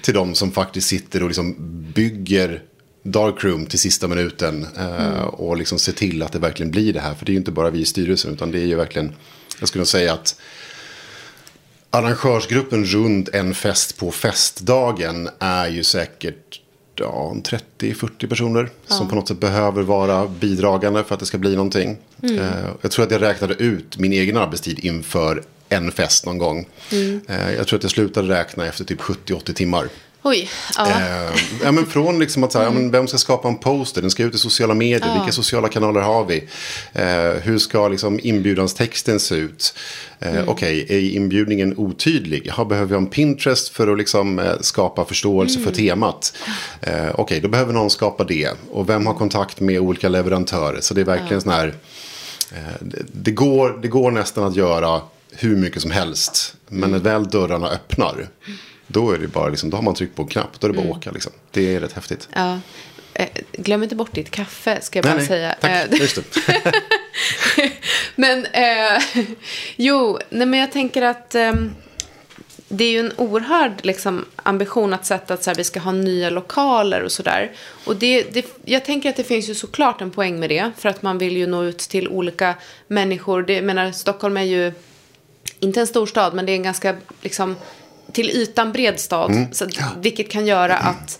[0.01, 1.55] till de som faktiskt sitter och liksom
[1.95, 2.61] bygger
[3.11, 7.13] Darkroom till sista minuten eh, och liksom ser till att det verkligen blir det här.
[7.13, 9.15] För det är ju inte bara vi i styrelsen utan det är ju verkligen,
[9.59, 10.39] jag skulle nog säga att
[11.89, 16.61] arrangörsgruppen runt en fest på festdagen är ju säkert
[16.95, 17.35] ja,
[17.79, 21.97] 30-40 personer som på något sätt behöver vara bidragande för att det ska bli någonting.
[22.23, 26.67] Eh, jag tror att jag räknade ut min egen arbetstid inför en fest någon gång.
[27.27, 29.89] Eh, jag tror att jag slutade räkna efter typ 70-80 timmar.
[30.27, 30.89] Oj, ja.
[30.89, 31.31] Eh,
[31.63, 34.01] ja, men från liksom att så här, ja, men vem ska skapa en poster?
[34.01, 35.13] Den ska ut i sociala medier.
[35.13, 36.47] Vilka sociala kanaler har vi?
[36.93, 39.73] Eh, hur ska liksom inbjudanstexten se ut?
[40.19, 42.51] Eh, Okej, är inbjudningen otydlig?
[42.57, 46.33] Ja, behöver jag en Pinterest för att liksom, eh, skapa förståelse för temat?
[46.81, 48.49] Eh, Okej, då behöver någon skapa det.
[48.71, 50.81] Och vem har kontakt med olika leverantörer?
[50.81, 51.67] Så det är verkligen sån här...
[52.51, 56.55] Eh, det, det, går, det går nästan att göra hur mycket som helst.
[56.67, 58.27] Men när väl dörrarna öppnar.
[58.87, 60.59] Då är det bara liksom, då har man tryckt på en knapp.
[60.59, 61.31] Då är det bara att åka liksom.
[61.51, 62.29] Det är rätt häftigt.
[62.33, 62.59] Ja.
[63.13, 65.27] Eh, Glöm inte bort ditt kaffe, ska jag bara nej, nej.
[65.27, 65.55] säga.
[65.61, 65.93] Tack.
[65.93, 66.73] Eh, Just det.
[68.15, 69.25] men, eh,
[69.75, 71.75] jo, nej, men jag tänker att ehm,
[72.69, 75.91] det är ju en oerhörd liksom, ambition att sätta att så här, vi ska ha
[75.91, 77.51] nya lokaler och sådär.
[77.85, 80.71] Och det, det, jag tänker att det finns ju såklart en poäng med det.
[80.77, 82.55] För att man vill ju nå ut till olika
[82.87, 83.41] människor.
[83.41, 84.71] Det, jag menar, Stockholm är ju
[85.59, 87.55] inte en stor stad, men det är en ganska liksom,
[88.11, 89.47] till ytan bred stad.
[89.51, 89.67] Så,
[89.97, 91.19] vilket kan göra att,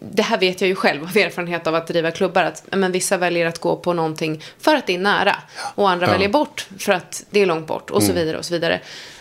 [0.00, 2.92] det här vet jag ju själv av erfarenhet av att driva klubbar, att ja, men,
[2.92, 5.36] vissa väljer att gå på någonting för att det är nära.
[5.74, 8.54] Och andra väljer bort för att det är långt bort och så vidare och så
[8.54, 8.80] vidare.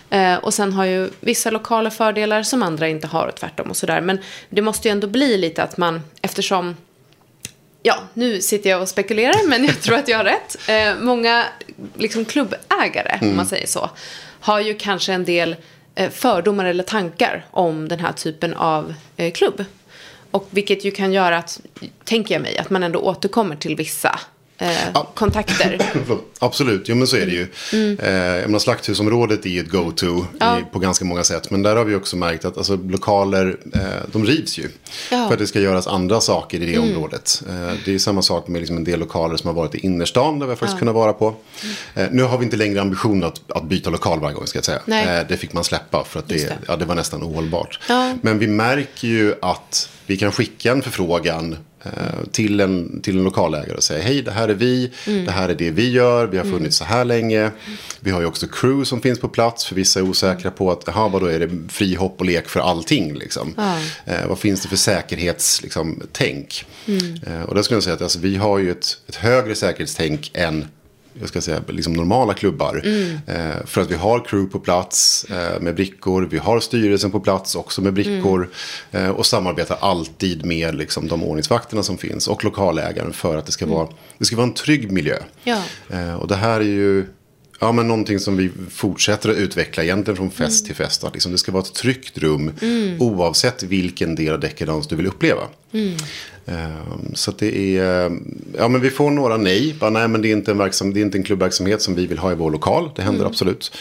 [0.10, 3.78] Eh, och sen har ju vissa lokala fördelar som andra inte har och tvärtom och
[3.78, 4.02] sådär.
[4.02, 6.76] Men det måste ju ändå bli lite att man, eftersom
[7.82, 10.70] Ja, nu sitter jag och spekulerar, men jag tror att jag har rätt.
[10.70, 11.46] Eh, många
[11.98, 13.90] liksom, klubbägare, om man säger så,
[14.40, 15.56] har ju kanske en del
[16.00, 19.66] Eh, fördomar eller tankar om den här typen av eh, klubb.
[20.32, 21.62] Och vilket ju kan göra att,
[22.04, 24.20] tänker jag mig, att man ändå återkommer till vissa
[24.60, 25.82] eh, kontakter.
[26.40, 27.48] Absolut, jo men så är det ju.
[27.96, 30.26] Eh, jag menar, slakthusområdet är ju ett go-to Mm.
[30.40, 30.58] Ja.
[30.72, 31.52] på ganska många sätt.
[31.52, 34.70] Men där har vi också märkt att alltså, lokaler, eh, de rivs ju.
[35.12, 35.18] Ja.
[35.18, 35.28] Mm.
[35.28, 37.44] För att det ska göras andra saker i det området.
[37.50, 40.40] Eh, det är samma sak med liksom, en del lokaler som har varit i innerstan
[40.40, 41.36] där vi har faktiskt kunnat vara på.
[41.96, 44.66] Eh, nu har vi inte längre ambition att, att byta lokal varje gång ska jag
[44.66, 45.20] säga.
[45.22, 46.58] Eh, det fick man släppa för att det, det.
[46.68, 47.80] Ja, det var nästan ohållbart.
[47.90, 48.14] Ja.
[48.22, 51.60] Men vi märker ju att vi kan skicka en förfrågan eh,
[52.32, 55.26] till, en, till en lokalägare och säga hej, det här är vi, Mm.
[55.26, 57.52] det här är det vi gör, vi har funnits så här länge.
[58.00, 60.84] Vi har ju också crew som finns på plats, för vissa är osäkra på att,
[60.88, 63.54] jaha, vadå är det fri hopp och lek för allting liksom.
[64.06, 65.64] Eh, vad finns det för säkerhetstänk?
[65.64, 66.66] Liksom, tänk?
[66.88, 67.16] Mm.
[67.28, 70.32] Eh, och där skulle jag säga att alltså, vi har ju ett, ett högre säkerhetstänk
[70.34, 70.66] än
[71.14, 72.82] jag ska säga, liksom normala klubbar.
[72.86, 73.18] Mm.
[73.28, 76.28] Eh, för att vi har crew på plats eh, med brickor.
[76.32, 78.50] Vi har styrelsen på plats också med brickor.
[78.92, 79.06] Mm.
[79.06, 82.28] Eh, och samarbetar alltid med liksom, de ordningsvakterna som finns.
[82.28, 85.18] Och lokalägaren för att det ska, vara, det ska vara en trygg miljö.
[85.44, 85.64] Ja.
[86.20, 87.06] Och det här är ju
[87.60, 91.04] ja, men någonting som vi fortsätter att utveckla egentligen från fest till fest.
[91.04, 92.52] Att liksom det ska vara ett tryggt rum
[93.00, 95.42] oavsett vilken del av dekadans du vill uppleva.
[96.46, 98.12] Ehm, Så att det är,
[98.58, 99.76] ja men vi får några nej.
[99.80, 102.08] Bara, nej men det är, inte en verksam, det är inte en klubbverksamhet som vi
[102.08, 102.92] vill ha i vår lokal.
[102.96, 103.72] Det händer absolut.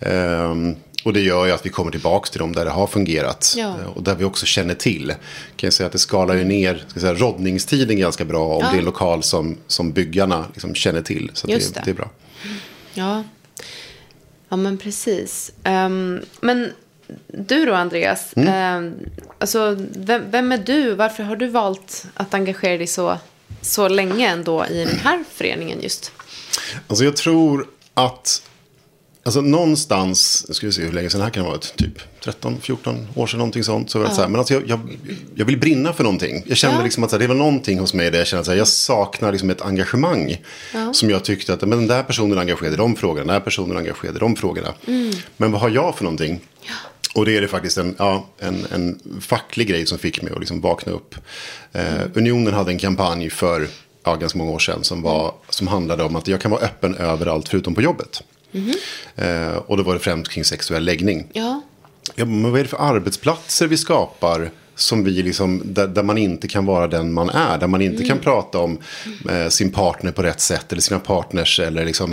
[0.00, 3.54] Ehm, och det gör ju att vi kommer tillbaka till dem där det har fungerat.
[3.56, 3.68] Ja.
[3.80, 5.08] Eh, Och där vi också känner till.
[5.56, 8.44] Kan jag säga att det skalar ju ner ska säga, rådningstiden ganska bra.
[8.46, 8.70] Om Ja.
[8.70, 11.30] det är en lokal som, som byggarna liksom känner till.
[11.34, 11.82] Så det, det.
[11.84, 12.10] det är bra.
[12.94, 13.24] Ja,
[14.48, 15.52] ja men precis.
[15.64, 16.72] Ehm, men
[17.26, 18.32] du då, Andreas.
[18.32, 18.90] Eh,
[19.38, 20.94] alltså, vem, vem är du?
[20.94, 23.18] Varför har du valt att engagera dig så,
[23.60, 26.12] så länge ändå i den här föreningen just?
[26.86, 28.42] Alltså jag tror att
[29.24, 31.98] Alltså någonstans, nu ska vi se hur länge sedan det här kan ha varit, typ
[32.24, 33.90] 13, 14 år sedan någonting sånt.
[33.90, 34.80] Så var det så här, men alltså jag, jag,
[35.34, 36.42] jag vill brinna för någonting.
[36.46, 36.84] Jag kände Ja.
[36.84, 39.32] liksom att här, det var någonting hos mig där jag kände att här, jag saknar
[39.32, 40.36] liksom ett engagemang.
[40.92, 43.40] Som jag tyckte att men den där personen är engagerad i de frågorna, den där
[43.40, 44.74] personen är engagerad i de frågorna.
[45.36, 46.40] Men vad har jag för någonting?
[47.14, 50.38] Och det är det faktiskt en, ja, en, en facklig grej som fick mig att
[50.38, 51.14] liksom vakna upp.
[51.72, 51.82] Eh,
[52.14, 53.68] Unionen hade en kampanj för
[54.04, 56.94] ja, ganska många år sedan som, var, som handlade om att jag kan vara öppen
[56.94, 58.22] överallt förutom på jobbet.
[59.16, 61.26] Eh, och då var det främst kring sexuell läggning.
[61.32, 61.62] Ja.
[62.14, 66.18] Ja, men vad är det för arbetsplatser vi skapar som vi liksom, där, där man
[66.18, 67.58] inte kan vara den man är.
[67.58, 68.78] Där man inte kan prata om
[69.30, 70.72] eh, sin partner på rätt sätt.
[70.72, 71.60] Eller sina partners.
[71.60, 72.12] Eller liksom,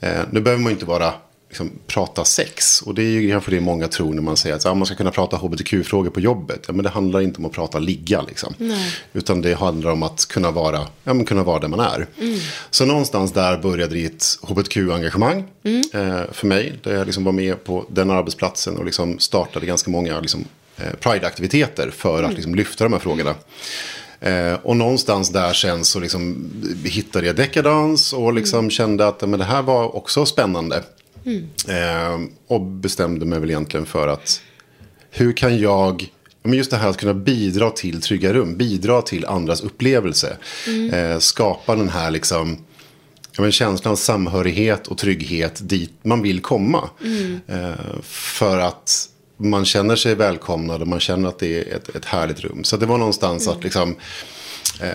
[0.00, 1.12] eh, nu behöver man inte vara,
[1.56, 2.82] liksom, prata sex.
[2.82, 4.94] Och det är ju kanske det många tror när man säger att ah, man ska
[4.94, 6.64] kunna prata hbtq-frågor på jobbet.
[6.66, 8.22] Ja, men det handlar inte om att prata ligga.
[8.22, 8.54] Liksom.
[9.12, 12.06] Utan det handlar om att kunna vara, ja, kunna vara den man är.
[12.70, 15.44] Så någonstans där började det ett hbtq-engagemang
[15.92, 16.78] eh, för mig.
[16.82, 20.44] Där jag liksom var med på den arbetsplatsen och liksom startade ganska många liksom,
[20.76, 23.34] eh, Pride-aktiviteter för att liksom, lyfta de här frågorna.
[24.20, 26.50] Eh, och någonstans där sen så liksom
[26.84, 30.82] hittade jag dekadans och liksom kände att men det här var också spännande.
[31.68, 34.40] Eh, och bestämde mig väl egentligen för att
[35.10, 36.08] hur kan jag,
[36.42, 40.36] men just det här att kunna bidra till trygga rum, bidra till andras upplevelse.
[40.92, 42.58] Eh, skapa den här liksom,
[43.36, 46.90] ja, men känslan av samhörighet och trygghet dit man vill komma.
[47.46, 52.04] Eh, för att man känner sig välkomnad och man känner att det är ett, ett
[52.04, 52.64] härligt rum.
[52.64, 53.96] Så det var någonstans att liksom,
[54.80, 54.90] eh,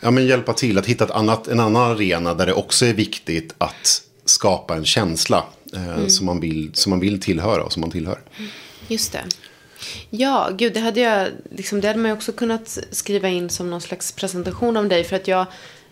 [0.00, 2.94] ja, men hjälpa till att hitta ett annat, en annan arena där det också är
[2.94, 7.80] viktigt att skapa en känsla eh, som, man vill, som man vill tillhöra och som
[7.80, 8.20] man tillhör.
[8.88, 9.24] Just det.
[10.10, 13.70] Ja, gud, det hade jag, liksom, det hade man ju också kunnat skriva in som
[13.70, 15.04] någon slags presentation om dig.
[15.04, 15.46] För att jag,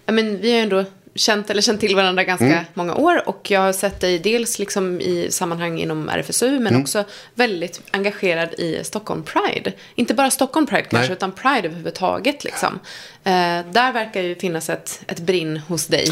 [0.06, 3.28] ja men vi har ju ändå känt, eller känt till varandra ganska många år.
[3.28, 8.54] Och jag har sett dig dels liksom i sammanhang inom RFSU, men också väldigt engagerad
[8.54, 9.72] i Stockholm Pride.
[9.94, 11.16] Inte bara Stockholm Pride kanske, Nej.
[11.16, 12.44] utan Pride överhuvudtaget.
[12.44, 12.78] Liksom.
[13.28, 16.08] Eh, där verkar ju finnas ett, ett brinn hos dig.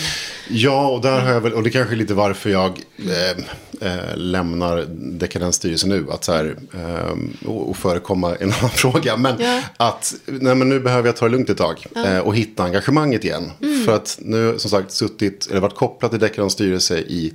[0.48, 4.16] Ja, och där har jag väl, och det kanske är lite varför jag eh, eh,
[4.16, 4.84] lämnar
[5.18, 6.06] dekadensstyrelsen nu.
[6.10, 9.16] Att så här, eh, och, och förekomma en annan fråga.
[9.16, 9.62] Men Ja.
[9.76, 11.86] att nej, men nu behöver jag ta det lugnt ett tag.
[11.96, 13.50] Eh, och hitta engagemanget igen.
[13.86, 17.32] För att nu som sagt suttit, eller varit kopplad till dekadens styrelse i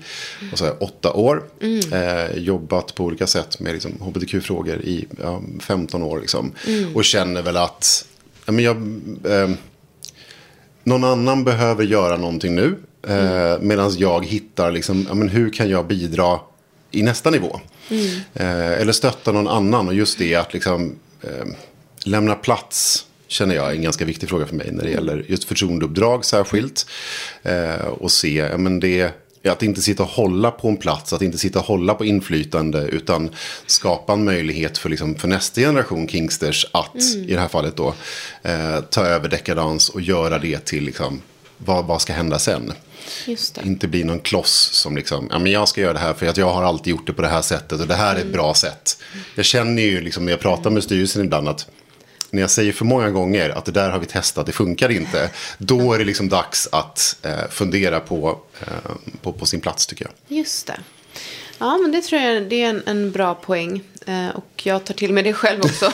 [0.60, 1.44] jag, åtta år.
[1.92, 6.20] Eh, jobbat på olika sätt med liksom, hbtq-frågor i ja, 15 år.
[6.20, 6.52] Liksom.
[6.96, 8.06] Och känner väl att
[8.46, 8.76] ja, men jag,
[10.84, 12.76] någon annan behöver göra någonting nu.
[13.08, 16.40] Eh, Medan jag hittar liksom, ja, men hur kan jag bidra
[16.92, 17.60] i nästa nivå.
[18.34, 19.88] Eh, eller stötta någon annan.
[19.88, 21.46] Och just det att liksom, eh,
[22.06, 24.72] lämna plats känner jag är en ganska viktig fråga för mig.
[24.72, 26.86] När det gäller just förtroendeuppdrag särskilt.
[27.44, 29.12] Eh, och se, ja, men det
[29.50, 32.88] att inte sitta och hålla på en plats, att inte sitta och hålla på inflytande,
[32.88, 33.30] utan
[33.66, 37.94] skapa en möjlighet för, liksom, för nästa generation Kingsters att, i det här fallet då,
[38.44, 41.22] eh, ta över dekadans och göra det till, liksom,
[41.58, 42.74] vad, vad ska hända sen?
[43.64, 46.38] Inte bli någon kloss som liksom, ja men jag ska göra det här för att
[46.38, 48.54] jag har alltid gjort det på det här sättet och det här är ett bra
[48.54, 48.98] sätt.
[49.36, 51.68] Jag känner ju liksom när jag pratar med styrelsen ibland att
[52.32, 55.30] när jag säger för många gånger att det där har vi testat, det funkar inte.
[55.58, 58.92] Då är det liksom dags att eh, fundera på, eh,
[59.22, 60.38] på, på sin plats tycker jag.
[60.38, 60.80] Just det.
[61.58, 63.84] Ja, men det tror jag det är en, en bra poäng.
[64.06, 65.92] Eh, och jag tar till mig det själv också.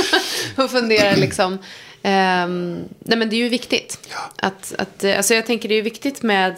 [0.56, 1.58] och funderar liksom.
[2.02, 4.14] ehm, nej, men det är ju viktigt.
[4.36, 6.56] Att, att, eh, alltså jag tänker det är viktigt med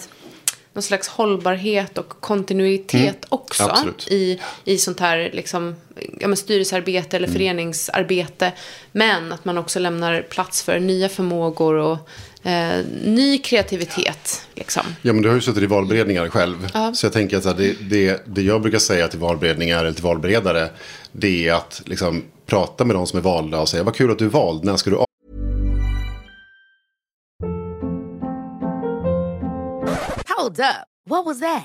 [0.72, 3.62] någon slags hållbarhet och kontinuitet också.
[3.62, 3.72] Mm.
[3.74, 4.08] absolut.
[4.08, 5.76] I, I sånt här liksom,
[6.20, 7.24] ja, men styrelsearbete Mm.
[7.24, 8.52] eller föreningsarbete.
[8.92, 11.98] Men att man också lämnar plats för nya förmågor och
[12.48, 14.46] eh, ny kreativitet.
[14.54, 14.82] Liksom.
[15.02, 16.68] Ja, men du har ju suttit i valberedningar själv.
[16.74, 16.94] Ja.
[16.94, 20.68] Så jag tänker att det, det, det jag brukar säga till valberedningar eller till valberedare.
[21.12, 24.18] Det är att liksom, prata med de som är valda och säga vad kul att
[24.18, 24.64] du är vald.
[24.64, 24.96] När ska du
[30.38, 30.86] Hold up.
[31.10, 31.64] What was that?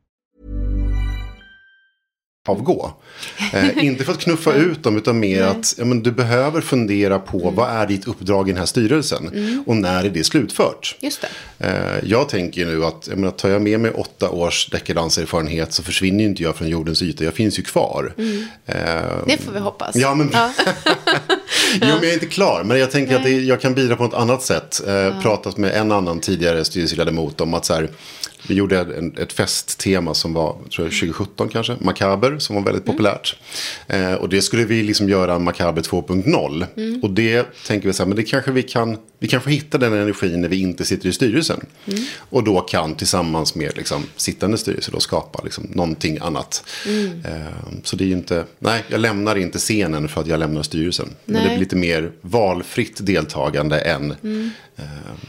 [2.49, 2.91] Avgå.
[3.53, 7.19] Eh, inte för att knuffa ut dem utan mer att ja, men du behöver fundera
[7.19, 7.55] på Mm.
[7.55, 10.95] vad är ditt uppdrag i den här styrelsen och när är det slutfört.
[10.99, 11.21] Just
[11.57, 11.67] det.
[11.67, 15.83] Eh, jag tänker nu att jag menar, tar jag med mig åtta års deckardanserfarenhet så
[15.83, 17.23] försvinner ju inte jag från jordens yta.
[17.23, 18.13] Jag finns ju kvar.
[18.65, 18.75] Eh,
[19.27, 19.95] Det får vi hoppas.
[19.95, 20.29] Ja, men...
[21.73, 22.63] jo, men jag är inte klar.
[22.63, 24.81] Men jag tänker att det, jag kan bidra på ett annat sätt.
[24.87, 27.89] Eh, Pratat med en annan tidigare styrelseledamot om att så här,
[28.47, 32.85] vi gjorde en, ett festtema som var, tror jag, 2017 kanske, Makaber, som var väldigt
[32.85, 33.35] populärt.
[33.87, 37.01] Eh, och det skulle vi liksom göra Makaber 2.0.
[37.01, 39.93] Och det tänker vi så här, men det kanske vi kan, vi kanske hittar den
[39.93, 41.65] energin när vi inte sitter i styrelsen.
[42.17, 46.63] Och då kan tillsammans med liksom, sittande styrelse då skapa liksom, någonting annat.
[47.25, 50.63] Eh, så det är ju inte, nej, jag lämnar inte scenen för att jag lämnar
[50.63, 51.09] styrelsen.
[51.25, 51.49] Men det Nej.
[51.49, 54.85] blir lite mer valfritt deltagande än eh,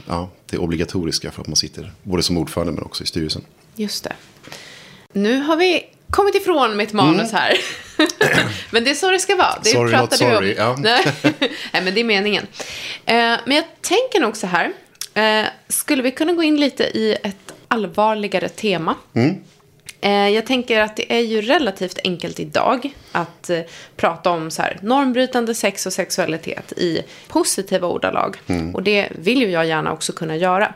[0.09, 3.43] ja, det obligatoriska för att man sitter både som ordförande men också i styrelsen.
[3.77, 4.13] Just det.
[5.13, 7.57] Nu har vi kommit ifrån mitt manus här.
[8.71, 9.59] men det är så det ska vara.
[9.63, 9.91] Det Mm.
[9.91, 10.37] Sorry, not pratade vi om.
[10.37, 10.77] sorry, ja.
[11.73, 11.83] Nej.
[11.85, 12.47] Men det är meningen.
[13.07, 14.73] Eh, men jag tänker nog så här.
[15.15, 18.95] Eh, skulle vi kunna gå in lite i ett allvarligare tema?
[19.15, 19.37] Mm.
[20.01, 23.51] Eh, jag tänker att det är ju relativt enkelt idag att
[23.97, 28.37] prata om så här, normbrytande sex och sexualitet i positiva ordalag.
[28.75, 30.75] Och det vill ju jag gärna också kunna göra.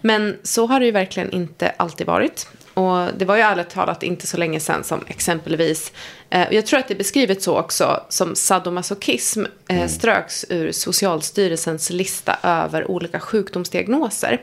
[0.00, 2.46] Men så har det ju verkligen inte alltid varit.
[2.74, 5.92] Och det var ju ärligt talat inte så länge sedan som exempelvis,
[6.30, 11.90] eh, jag tror att det är beskrivet så också, som sadomasochism eh, ströks ur Socialstyrelsens
[11.90, 14.40] lista över olika sjukdomsdiagnoser.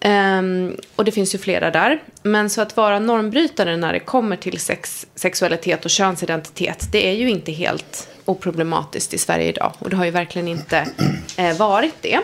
[0.00, 2.02] Ehm, och det finns ju flera där.
[2.22, 7.12] Men så att vara normbrytare när det kommer till sex, sexualitet och könsidentitet, det är
[7.12, 9.72] ju inte helt oproblematiskt i Sverige idag.
[9.78, 10.88] Och det har ju verkligen inte
[11.36, 12.20] eh, varit det.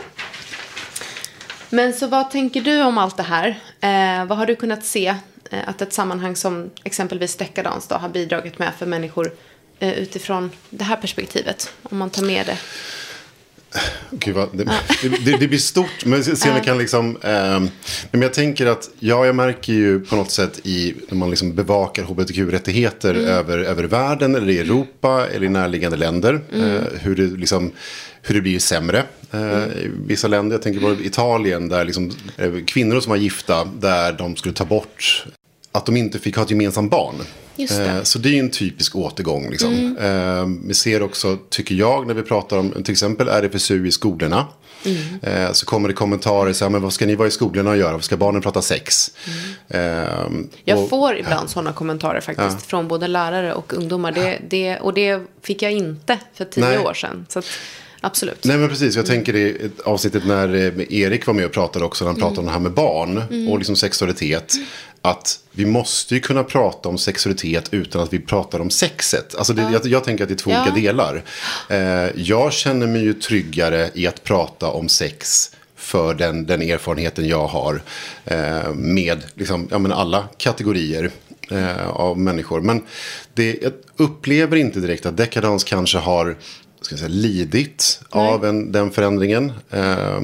[1.74, 3.48] Men så vad tänker du om allt det här?
[3.80, 5.14] Eh, vad har du kunnat se
[5.50, 9.32] eh, att ett sammanhang som exempelvis Decadans då har bidragit med för människor
[9.78, 11.72] eh, utifrån det här perspektivet?
[11.82, 12.58] Om man tar med det.
[14.10, 14.64] Gud vad, det,
[15.24, 17.18] det, det blir stort, men se om vi kan liksom...
[17.22, 17.68] ehm,
[18.10, 21.54] men jag tänker att, ja, jag märker ju på något sätt i, när man liksom
[21.54, 27.22] bevakar hbtq-rättigheter över, över världen, eller i Europa, eller i närliggande länder, eh, hur, det
[27.22, 27.72] liksom,
[28.26, 30.54] hur det blir sämre eh, i vissa länder.
[30.54, 34.64] Jag tänker på Italien, där liksom, eh, kvinnor som var gifta, där de skulle ta
[34.64, 35.24] bort
[35.72, 37.14] att de inte fick ha ett gemensamt barn.
[37.56, 37.84] Just det.
[37.90, 39.50] Eh, Så det är en typisk återgång.
[39.50, 39.96] Liksom.
[40.00, 44.46] Eh, vi ser också, tycker jag, när vi pratar om till exempel RFSU i skolorna.
[45.22, 47.76] Eh, så kommer det kommentarer, så här, men vad ska ni vara i skolorna och
[47.76, 47.92] göra?
[47.92, 49.10] Vad ska barnen prata sex?
[49.68, 49.80] Eh,
[50.64, 54.12] Jag och- får ibland sådana kommentarer faktiskt från både lärare och ungdomar.
[54.12, 56.78] Det, det, och det fick jag inte för tio Nej.
[56.78, 57.26] år sedan.
[57.28, 57.44] Så att,
[58.06, 58.44] absolut.
[58.44, 62.04] Nej men precis, jag tänker i avsnittet när eh, Erik var med och pratade också,
[62.04, 64.54] när han pratade om det här med barn och liksom sexualitet.
[65.02, 69.34] Att vi måste ju kunna prata om sexualitet utan att vi pratar om sexet.
[69.34, 70.62] Alltså det, jag, jag tänker att det är två Ja.
[70.62, 71.22] olika delar.
[71.68, 71.78] Eh,
[72.14, 77.46] jag känner mig ju tryggare i att prata om sex för den, den erfarenheten jag
[77.46, 77.82] har
[78.24, 81.10] eh, med liksom, ja, men alla kategorier
[81.50, 82.60] eh, av människor.
[82.60, 82.82] Men
[83.34, 86.36] det, jag upplever inte direkt att dekadans kanske har
[86.84, 89.52] ska säga, lidit av en, den förändringen.
[89.70, 90.20] Eh,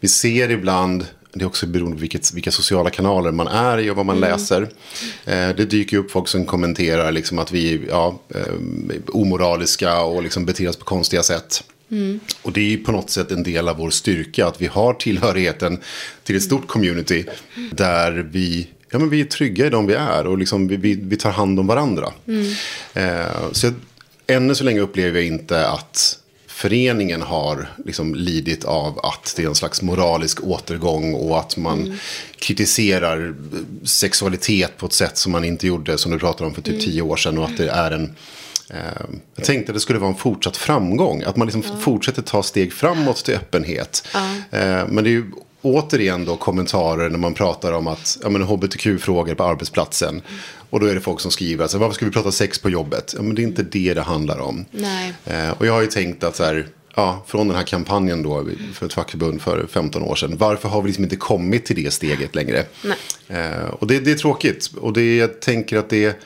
[0.00, 3.90] vi ser ibland, det är också beroende på vilket, vilka sociala kanaler man är i
[3.90, 4.62] och vad man läser.
[5.24, 8.54] Eh, det dyker upp folk som kommenterar liksom, att vi är ja, eh,
[9.08, 11.64] omoraliska och liksom beter oss på konstiga sätt.
[12.42, 15.80] Och det är på något sätt en del av vår styrka att vi har tillhörigheten
[16.24, 17.24] till ett stort community
[17.70, 20.94] där vi, ja, men vi är trygga i de vi är och liksom vi, vi,
[21.02, 22.12] vi tar hand om varandra.
[22.94, 23.74] Eh, så jag,
[24.26, 29.46] ännu så länge upplever jag inte att föreningen har liksom lidit av att det är
[29.46, 31.98] en slags moralisk återgång och att man
[32.38, 33.34] kritiserar
[33.84, 37.02] sexualitet på ett sätt som man inte gjorde som du pratade om för typ tio
[37.02, 38.16] år sedan och att det är en
[38.70, 39.04] Eh,
[39.34, 41.22] Jag tänkte att det skulle vara en fortsatt framgång.
[41.22, 44.08] Att man liksom fortsätter ta steg framåt till öppenhet.
[44.50, 45.24] Eh, Men det är ju
[45.62, 50.22] återigen då kommentarer när man pratar om att ja, men hbtq-frågor på arbetsplatsen.
[50.70, 53.14] Och då är det folk som skriver alltså, varför ska vi prata sex på jobbet?
[53.16, 54.64] Ja, men det är inte det det handlar om.
[55.24, 58.46] Eh, Och jag har ju tänkt att så här, ja, från den här kampanjen då
[58.74, 60.36] för ett fackförbund för 15 år sedan.
[60.36, 62.64] Varför har vi liksom inte kommit till det steget längre?
[63.28, 64.70] Eh, Och det, det är tråkigt.
[64.80, 66.20] Och det, jag tänker att det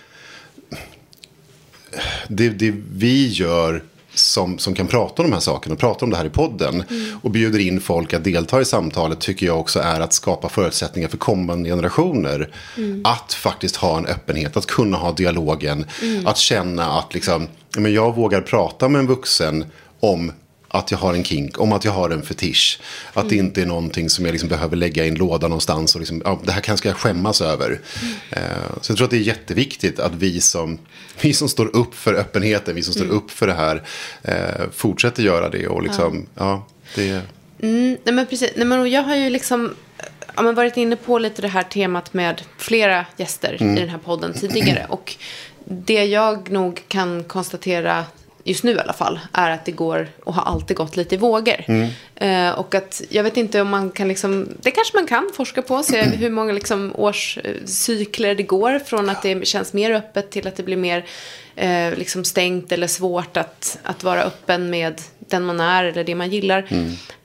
[2.29, 3.83] det, det vi gör
[4.19, 6.85] som, som kan prata om de här sakerna och prata om det här i podden
[7.23, 11.09] och bjuder in folk att delta i samtalet tycker jag också är att skapa förutsättningar
[11.09, 12.51] för kommande generationer
[13.05, 15.87] att faktiskt ha en öppenhet, att kunna ha dialogen,
[16.25, 19.65] att känna att liksom, men jag vågar prata med en vuxen
[20.01, 20.33] om
[20.79, 22.81] att jag har en kink, om att jag har en fetisch.
[23.13, 26.01] Att det inte är någonting som jag liksom behöver lägga i en låda någonstans och
[26.01, 27.81] liksom, ja, det här kanske jag skämmas över.
[28.31, 28.41] Eh,
[28.81, 30.79] så jag tror att det är jätteviktigt att vi som,
[31.21, 33.83] vi som står upp för öppenheten, vi som står upp för det här,
[34.23, 37.23] eh, fortsätter göra det och liksom, ja, det...
[37.61, 38.51] Mm, nej men precis.
[38.57, 39.75] Nej, men jag har ju liksom
[40.37, 43.99] ja, men varit inne på lite det här temat med flera gäster i den här
[43.99, 44.87] podden tidigare.
[44.91, 45.17] Och
[45.65, 48.05] det jag nog kan konstatera
[48.47, 51.19] just nu i alla fall, är att det går och har alltid gått lite i
[51.19, 51.65] vågor.
[52.17, 55.63] Eh, och att jag vet inte om man kan liksom, det kanske man kan forska
[55.63, 60.49] på, se hur många liksom årscykler det går från att det känns mer öppet till
[60.49, 61.05] att det blir mer
[61.57, 66.15] eh, liksom stängt eller svårt att, att vara öppen med den man är eller det
[66.15, 66.67] man gillar.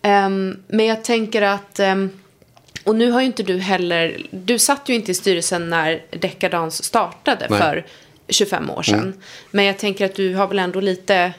[0.01, 2.09] Ehm, men jag tänker att ehm,
[2.83, 6.83] och nu har ju inte du heller, du satt ju inte i styrelsen när Decadans
[6.83, 7.59] startade Nej.
[7.59, 7.85] för
[8.31, 9.13] 25 år sedan.
[9.51, 11.33] Men jag tänker att du har väl ändå lite,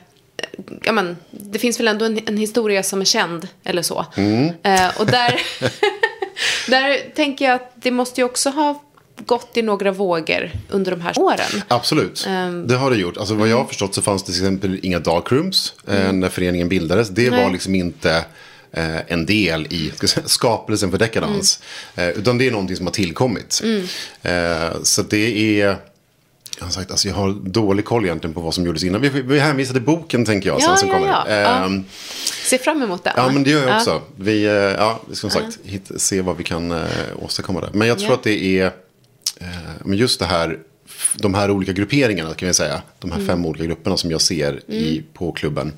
[0.83, 4.07] ja men, det finns väl ändå en, en historia som är känd, eller så.
[4.63, 5.41] Eh, och där,
[6.71, 8.83] där tänker jag att det måste ju också ha
[9.27, 11.63] gått i några vågor under de här åren.
[11.69, 12.67] Absolut, Ehm.
[12.67, 13.17] det har det gjort.
[13.17, 16.69] Alltså, vad jag har förstått så fanns det till exempel inga darkrooms eh, när föreningen
[16.69, 17.09] bildades.
[17.09, 17.35] Det Mm.
[17.35, 17.45] Nej.
[17.45, 18.25] var liksom inte
[18.73, 21.61] eh, en del i säga, skapelsen för dekadans.
[21.97, 22.11] Mm.
[22.11, 23.63] Eh, utan det är någonting som har tillkommit.
[24.23, 25.77] Eh, så det är...
[26.59, 29.01] Jag har, sagt, alltså jag har dålig koll egentligen på vad som gjordes innan.
[29.01, 30.61] Vi, vi hänvisade boken tänker jag.
[30.61, 31.09] Ja, sen som ja, kommer.
[31.09, 31.25] ja.
[31.29, 31.65] Ja.
[31.65, 31.85] Ehm,
[32.45, 33.13] Se fram emot det.
[33.17, 33.77] Ja, men det gör jag Ja.
[33.79, 34.03] också.
[34.17, 36.79] Vi, eh, ja, vi som sagt hit, se vad vi kan eh,
[37.19, 37.71] åstadkomma där.
[37.73, 38.15] Men jag tror Ja.
[38.17, 38.73] att det är
[39.85, 40.59] men just det här,
[41.17, 42.83] de här olika grupperingarna kan vi säga.
[42.99, 43.29] De här Mm.
[43.29, 45.73] fem olika grupperna som jag ser i, på klubben.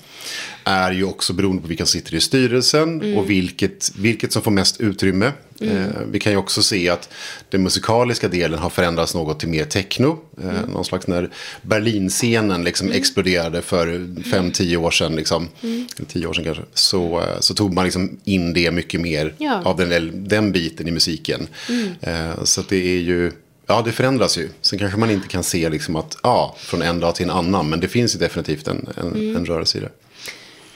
[0.65, 3.19] Är ju också beroende på vilka som sitter i styrelsen Mm.
[3.19, 5.33] och vilket, vilket som får mest utrymme.
[5.61, 7.09] Eh, vi kan ju också se att
[7.51, 10.19] den musikaliska delen har förändrats något till mer techno.
[10.43, 10.71] Eh, Mm.
[10.71, 11.31] Någon slags när
[11.63, 15.17] Berlinscenen liksom exploderade för fem, tio år sedan.
[15.17, 15.87] Liksom, Mm.
[16.09, 16.63] tio år sedan kanske.
[16.75, 19.63] Så, eh, så tog man liksom in det mycket mer Ja.
[19.65, 21.47] av den, den biten i musiken.
[21.69, 21.89] Mm.
[22.01, 23.33] Eh, så det är ju,
[23.67, 24.49] ja det förändras ju.
[24.61, 27.69] Sen kanske man inte kan se liksom att, ja, från en dag till en annan.
[27.71, 29.37] Men det finns ju definitivt en, en, Mm.
[29.37, 29.91] en rörelse i det.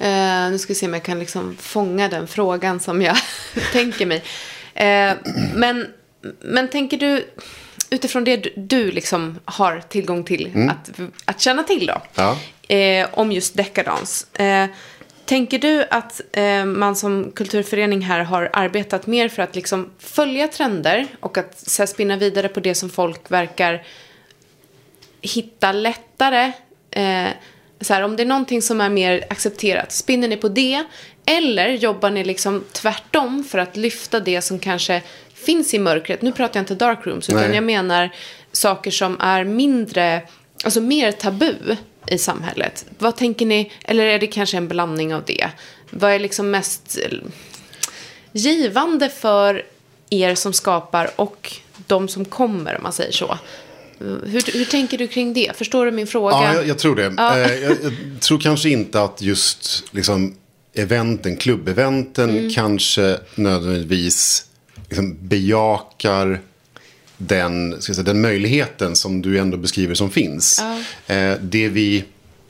[0.07, 3.17] Eh, nu ska vi se om jag kan liksom fånga den frågan som jag
[3.73, 4.23] tänker mig.
[4.75, 5.13] Eh,
[5.55, 5.87] men,
[6.41, 7.25] men tänker du,
[7.91, 10.91] utifrån det du, du liksom har tillgång till att,
[11.25, 12.39] att känna till då, Ja.
[12.77, 14.27] eh, om just dekadans.
[15.29, 20.49] Tänker du att eh, man som kulturförening här har arbetat mer för att liksom följa
[20.49, 23.83] trender och att så här, spinna vidare på det som folk verkar
[25.21, 26.53] hitta lättare.
[26.91, 27.29] Eh,
[27.81, 30.85] så här, om det är någonting som är mer accepterat, spinner ni på det?
[31.27, 35.03] Eller jobbar ni liksom tvärtom för att lyfta det som kanske
[35.35, 36.23] finns i mörkret?
[36.23, 37.55] Nu pratar jag inte dark rooms, utan Nej.
[37.55, 38.11] jag menar
[38.53, 40.23] saker som är mindre,
[40.65, 41.77] alltså mer tabu
[42.11, 42.85] i samhället.
[42.99, 45.49] Vad tänker ni, eller är det kanske en blandning av det?
[45.91, 47.19] Vad är liksom mest eh,
[48.33, 49.63] givande för
[50.11, 51.53] er som skapar och
[51.87, 53.39] de som kommer, om man säger så?
[54.01, 55.57] Hur, hur tänker du kring det?
[55.57, 56.37] Förstår du min fråga?
[56.37, 57.15] Ja, jag, jag tror det.
[57.17, 57.39] Ja.
[57.39, 60.35] Eh, jag, jag tror kanske inte att just liksom,
[60.75, 62.51] eventen, klubbeventen Mm.
[62.51, 64.45] kanske kanske nödvändigtvis
[64.89, 66.41] liksom, bejakar
[67.19, 70.63] den, ska säga, den möjligheten som du ändå beskriver som finns.
[71.07, 72.05] Eh, det, vi,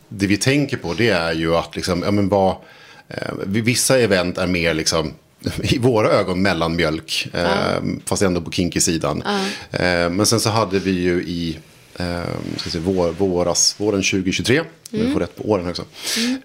[0.09, 2.57] det vi tänker på det är ju att liksom, ja, men vad,
[3.09, 5.13] eh, vissa event är mer liksom,
[5.63, 7.29] i våra ögon mellanmjölk.
[7.35, 9.23] Eh, fast ändå på kinky-sidan.
[9.71, 11.59] Eh, men sen så hade vi ju i
[11.97, 12.23] eh,
[12.57, 15.85] ska se, vår, våras, våren 2023, om jag får rätt på åren också.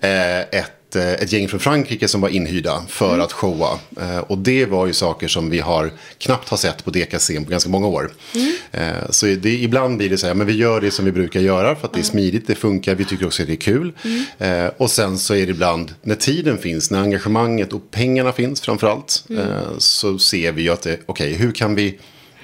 [0.02, 3.80] Eh, ett, eh, ett gäng från Frankrike som var inhyrda för att showa.
[4.02, 7.52] Eh, och det var ju saker som vi har knappt har sett på DK-scen på
[7.52, 8.12] ganska många år.
[8.72, 11.40] Eh, så det, ibland blir det så här, men vi gör det som vi brukar
[11.40, 13.94] göra för att det är smidigt, det funkar, vi tycker också att det är kul.
[14.38, 18.62] Eh, och sen så är det ibland, när tiden finns, när engagemanget och pengarna finns
[18.62, 22.00] framförallt, eh, så ser vi ju att det, okej, hur kan vi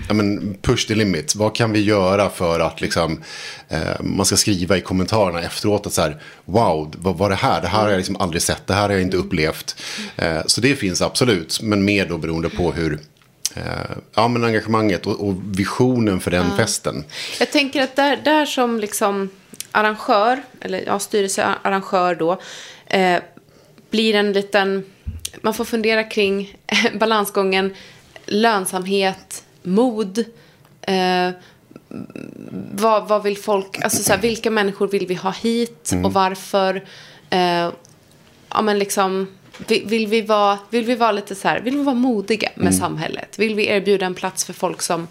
[0.07, 1.35] ja, men push the limit.
[1.35, 3.23] Vad kan vi göra för att liksom,
[3.69, 7.61] eh, man ska skriva i kommentarerna efteråt att så här, wow, vad var det här?
[7.61, 9.75] Det här har jag liksom aldrig sett, det här har jag inte upplevt.
[10.15, 12.99] Eh, så det finns absolut, men mer då beroende på hur
[13.55, 13.63] eh,
[14.15, 17.03] ja, men engagemanget och, och visionen för den festen.
[17.39, 19.29] Jag tänker att där, där som liksom
[19.71, 22.41] arrangör, eller ja, styrelsearrangör då,
[22.85, 23.19] eh,
[23.89, 24.85] blir en liten...
[25.41, 26.55] Man får fundera kring
[26.99, 27.75] balansgången
[28.25, 30.25] lönsamhet, mod.
[30.81, 31.29] Eh,
[32.71, 36.75] vad, vad vill folk, alltså så här, vilka människor vill vi ha hit och varför?
[37.29, 37.69] Eh,
[38.49, 39.27] ja, men liksom,
[39.67, 42.75] vill, vill, vi vara, vill vi vara lite så här, vill vi vara modiga med
[42.75, 43.39] samhället?
[43.39, 45.07] Vill vi erbjuda en plats för folk som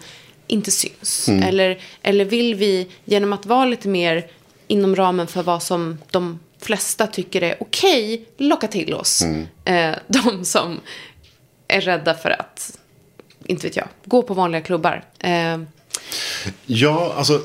[0.47, 1.29] inte syns?
[1.29, 4.27] Eller, eller vill vi, genom att vara lite mer
[4.67, 9.21] inom ramen för vad som de flesta tycker är okej, locka till oss
[9.65, 10.79] eh, de som
[11.67, 12.78] är rädda för att,
[13.45, 15.03] inte vet jag, gå på vanliga klubbar.
[15.19, 15.57] Eh,
[16.65, 17.41] Ja, alltså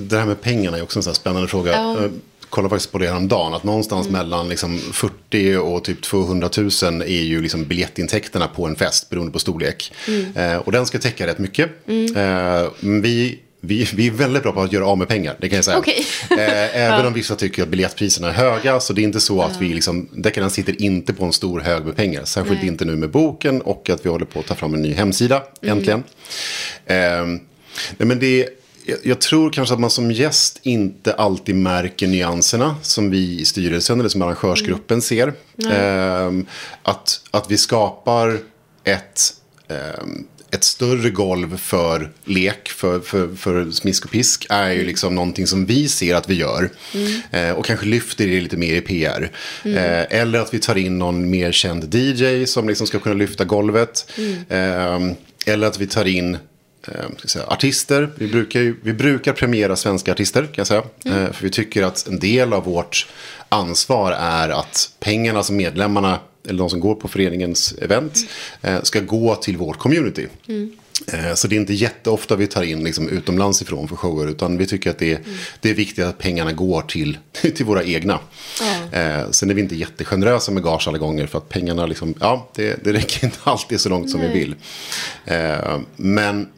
[0.00, 1.72] det här med pengarna är också en sån spännande fråga.
[1.72, 2.10] Jag
[2.50, 3.54] kollade faktiskt på det häromdagen.
[3.54, 6.66] Att någonstans mellan liksom 40 och typ 200 000
[7.02, 9.92] är ju liksom biljettintäkterna på en fest beroende på storlek.
[10.34, 11.70] Eh, och den ska täcka rätt mycket.
[11.88, 15.48] Eh, men vi, vi, vi är väldigt bra på att göra av med pengar, det
[15.48, 15.78] kan jag säga.
[15.78, 16.06] Okej.
[16.30, 16.36] Eh,
[16.76, 18.80] även om vissa tycker att biljettpriserna är höga.
[18.80, 21.84] Så det är inte så att vi liksom, Decadence sitter inte på en stor hög
[21.84, 22.24] med pengar.
[22.24, 24.92] Särskilt inte nu med boken och att vi håller på att ta fram en ny
[24.92, 26.04] hemsida, äntligen.
[26.86, 27.40] Ehm,
[27.96, 28.48] nej men det,
[29.02, 34.00] jag, tror kanske att man som gäst inte alltid märker nyanserna som vi i styrelsen
[34.00, 35.32] eller som arrangörsgruppen ser.
[35.70, 36.46] Ehm,
[36.82, 38.38] att, att vi skapar
[38.84, 39.20] ett,
[39.68, 45.14] ehm, ett större golv för lek, för, för, för smisk och pisk, är ju liksom
[45.14, 46.70] någonting som vi ser att vi gör.
[47.30, 49.30] Eh, och kanske lyfter det lite mer i PR.
[49.64, 53.44] Eh, eller att vi tar in någon mer känd DJ som liksom ska kunna lyfta
[53.44, 54.12] golvet.
[54.48, 55.14] Ehm,
[55.46, 56.34] eller att vi tar in
[56.88, 58.10] eh, säga, artister.
[58.16, 60.82] Vi brukar, ju, vi brukar premiera svenska artister kan jag säga.
[61.04, 63.06] Eh, för vi tycker att en del av vårt
[63.48, 66.18] ansvar är att pengarna som medlemmarna
[66.48, 68.18] eller de som går på föreningens event
[68.62, 70.26] eh, ska gå till vårt community.
[71.12, 74.26] Eh, Så det är inte jätteofta vi tar in liksom utomlands ifrån för shower.
[74.28, 75.20] Utan vi tycker att det är,
[75.60, 78.18] det är viktigt att pengarna går till, till våra egna.
[78.92, 81.26] Eh, sen är vi inte jättegenerösa med gage alla gånger.
[81.26, 84.54] För att pengarna liksom, ja, det, det räcker inte alltid så långt som vi vill.
[85.96, 86.48] Men,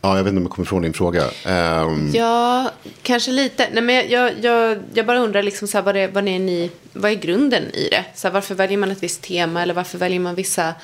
[0.00, 1.24] ja, jag vet inte om jag kommer ifrån din fråga.
[1.44, 2.70] Ehm, Ja,
[3.02, 3.68] kanske lite.
[3.72, 6.70] Nej, men jag, jag, jag, bara undrar liksom så här, vad, det, vad, är ni,
[6.92, 8.04] vad är grunden i det?
[8.14, 10.74] Så här, varför väljer man ett visst tema eller varför väljer man vissa...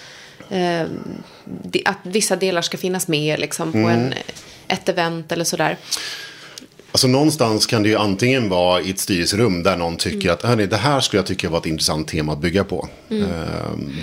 [0.50, 0.82] Eh,
[1.84, 4.14] att vissa delar ska finnas med liksom, på en,
[4.68, 5.76] ett event eller sådär.
[6.94, 10.66] Alltså någonstans kan det ju antingen vara i ett styrelserum där någon tycker att "Hörni,
[10.66, 12.88] det här skulle jag tycka var ett intressant tema att bygga på.
[13.10, 13.16] Eh,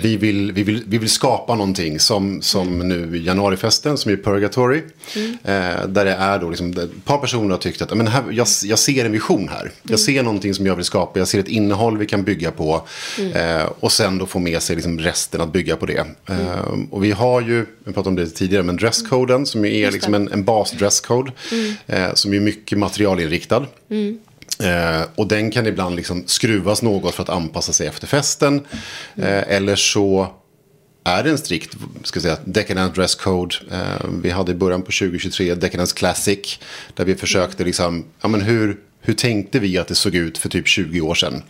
[0.02, 4.16] vi, vill, vi, vill, vi vill skapa någonting som, som nu i januarifesten som är
[4.16, 4.82] Purgatory.
[5.44, 8.46] Eh, där det är då liksom, ett par personer har tyckt att "Men här, jag,
[8.64, 9.70] jag ser en vision här.
[9.82, 11.18] Jag ser någonting som jag vill skapa.
[11.18, 12.82] Jag ser ett innehåll vi kan bygga på.
[13.34, 16.04] Eh, och sen då få med sig liksom resten att bygga på det.
[16.28, 20.14] Eh, och vi har ju, vi pratade om det tidigare, men dresscoden som är liksom
[20.14, 21.32] en, en bas-dresscode.
[21.86, 23.66] Eh, som är mycket materialinriktad.
[24.62, 28.66] Eh, och den kan ibland liksom skruvas något för att anpassa sig efter festen.
[29.16, 30.32] Eh, eller så
[31.04, 33.56] är det en strikt ska säga, Decadence Dresscode.
[33.70, 36.58] Eh, vi hade i början på 2023 Decadence Classic.
[36.94, 40.48] Där vi försökte liksom, ja men hur, hur tänkte vi att det såg ut för
[40.48, 41.42] typ 20 år sedan?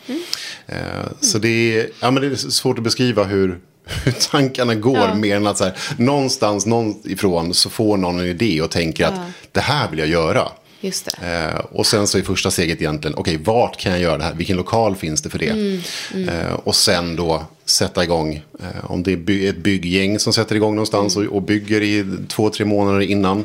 [0.67, 0.77] Eh,
[1.21, 3.59] så det är, ja, men det är svårt att beskriva hur,
[4.05, 4.99] hur tankarna går.
[4.99, 5.15] Ja.
[5.15, 9.07] Mer än att så här, någonstans någon ifrån så får någon en idé och tänker
[9.07, 9.21] att
[9.53, 10.49] det här vill jag göra.
[10.85, 11.27] Just det.
[11.55, 14.35] Eh, och sen så är första steget egentligen, okej, vart kan jag göra det här?
[14.35, 15.81] Vilken lokal finns det för det?
[16.29, 20.57] Eh, och sen då sätta igång, eh, om det är by- ett bygggäng som sätter
[20.57, 23.45] igång någonstans och, och bygger i två, tre månader innan.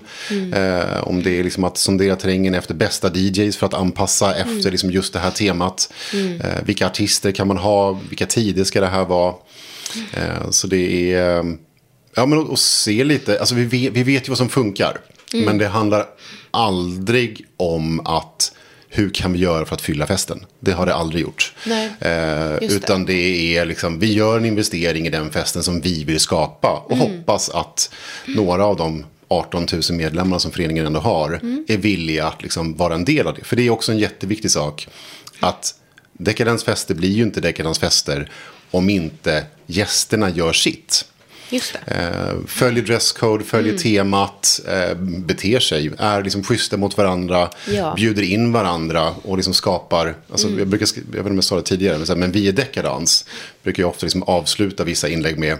[0.53, 4.71] Eh, om det är liksom att sondera terrängen efter bästa DJs för att anpassa efter
[4.71, 5.93] liksom just det här temat.
[6.43, 7.99] Eh, vilka artister kan man ha?
[8.09, 9.33] Vilka tider ska det här vara?
[10.13, 11.57] Eh, så det är...
[12.15, 14.97] Ja, men och, och se lite, alltså vi vet, vi vet ju vad som funkar.
[15.33, 16.05] Men det handlar
[16.57, 18.51] aldrig om att
[18.89, 20.45] hur kan vi göra för att fylla festen?
[20.59, 21.53] Det har det aldrig gjort.
[21.65, 22.75] Nej, Eh, just det.
[22.75, 26.83] utan det är liksom, vi gör en investering i den festen som vi vill skapa.
[26.85, 26.99] Och Mm.
[27.17, 27.93] hoppas att
[28.27, 31.65] några av de 18 000 medlemmar som föreningen ändå har Mm.
[31.67, 33.43] är villiga att liksom vara en del av det.
[33.43, 34.87] För det är också en jätteviktig sak.
[35.39, 35.75] Att
[36.13, 38.31] Dekadens fester blir ju inte Dekadens fester
[38.71, 41.05] om inte gästerna gör sitt.
[41.49, 41.93] Just det.
[41.95, 43.81] Eh, följer dresscode, följer Mm.
[43.83, 47.83] temat, eh, beter sig, är liksom schyssta mot varandra, Ja.
[47.83, 47.95] Mm.
[47.95, 51.55] bjuder in varandra och liksom skapar, alltså, jag, brukar, jag vet inte om jag sa
[51.55, 53.25] det tidigare, men, så här, men vi är dekadans,
[53.63, 55.57] brukar jag ofta liksom avsluta vissa inlägg med.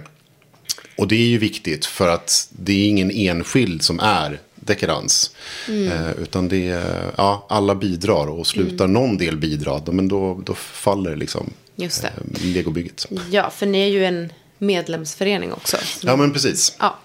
[0.97, 5.31] Och det är ju viktigt för att det är ingen enskild som är dekadans.
[5.67, 5.87] Mm.
[5.91, 8.93] Eh, utan det är, ja, alla bidrar och slutar Mm.
[8.93, 12.07] någon del bidra, men då, då faller liksom Just det.
[12.07, 13.05] eh, legobygget.
[13.31, 15.77] Ja, för ni är ju en medlemsförening också.
[16.01, 16.75] Ja men precis.
[16.79, 16.95] Ja.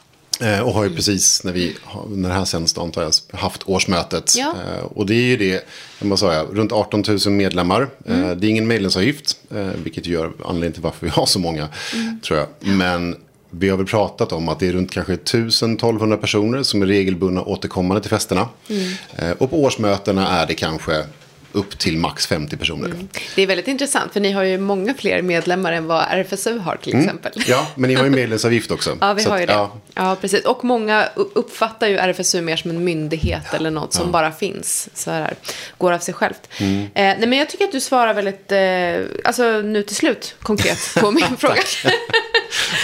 [0.41, 1.77] Eh, och har ju precis när vi,
[2.09, 4.35] när det här sänds antar jag, haft årsmötet.
[4.37, 4.55] Ja.
[4.77, 5.65] Eh, och det är ju det,
[6.01, 7.89] vad sa jag, runt 18 000 medlemmar.
[8.07, 8.25] Mm.
[8.25, 9.37] Eh, det är ingen medlemsavgift,
[9.85, 12.21] vilket gör anledningen till varför vi har så många, Mm.
[12.21, 12.49] tror jag.
[12.61, 13.17] Men
[13.51, 17.43] vi har väl pratat om att det är runt kanske 1000-1200 personer som är regelbundna
[17.43, 18.49] återkommande till festerna.
[18.69, 19.37] Mm.
[19.39, 21.05] Och på årsmötena är det kanske
[21.53, 22.87] upp till max 50 personer.
[22.87, 23.09] Mm.
[23.37, 26.77] Det är väldigt intressant, för ni har ju många fler medlemmar än vad RFSU har
[26.77, 27.33] till exempel.
[27.47, 28.97] Ja, men ni har ju medlemsavgift också.
[29.01, 29.53] Ja, vi har att, ju det.
[29.53, 29.77] ja.
[29.95, 30.17] Ja.
[30.21, 30.45] precis.
[30.45, 34.89] Och många uppfattar ju RFSU mer som en myndighet eller något som bara finns.
[34.95, 35.35] Så här,
[35.79, 36.49] går av sig självt.
[36.59, 36.83] Mm.
[36.83, 40.95] Eh, nej, men jag tycker att du svarar väldigt, eh, alltså nu till slut, konkret
[41.01, 41.55] på min fråga.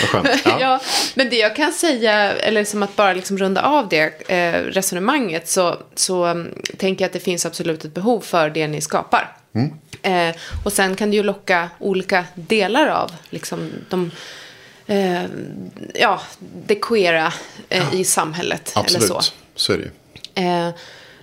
[0.01, 0.41] Vad skönt.
[0.45, 0.61] Ja.
[0.61, 0.81] ja,
[1.15, 5.49] men det jag kan säga, eller som att bara liksom runda av det eh, resonemanget,
[5.49, 9.37] så, så mm, tänker jag att det finns absolut ett behov för det ni skapar.
[9.55, 9.71] Mm.
[10.03, 14.11] Eh, och sen kan det ju locka olika delar av liksom, de,
[14.87, 15.23] eh,
[15.95, 16.21] ja,
[16.67, 17.33] det queera
[17.69, 18.73] eh, i samhället.
[18.73, 19.21] Eller Absolut, så.
[19.55, 19.73] så.
[19.73, 20.49] är det ju.
[20.49, 20.75] Eh,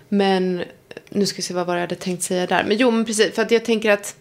[0.10, 0.64] men
[1.10, 2.64] nu ska vi se vad var jag hade tänkt säga där.
[2.64, 3.36] Men jo, men precis.
[3.36, 4.16] För att jag tänker att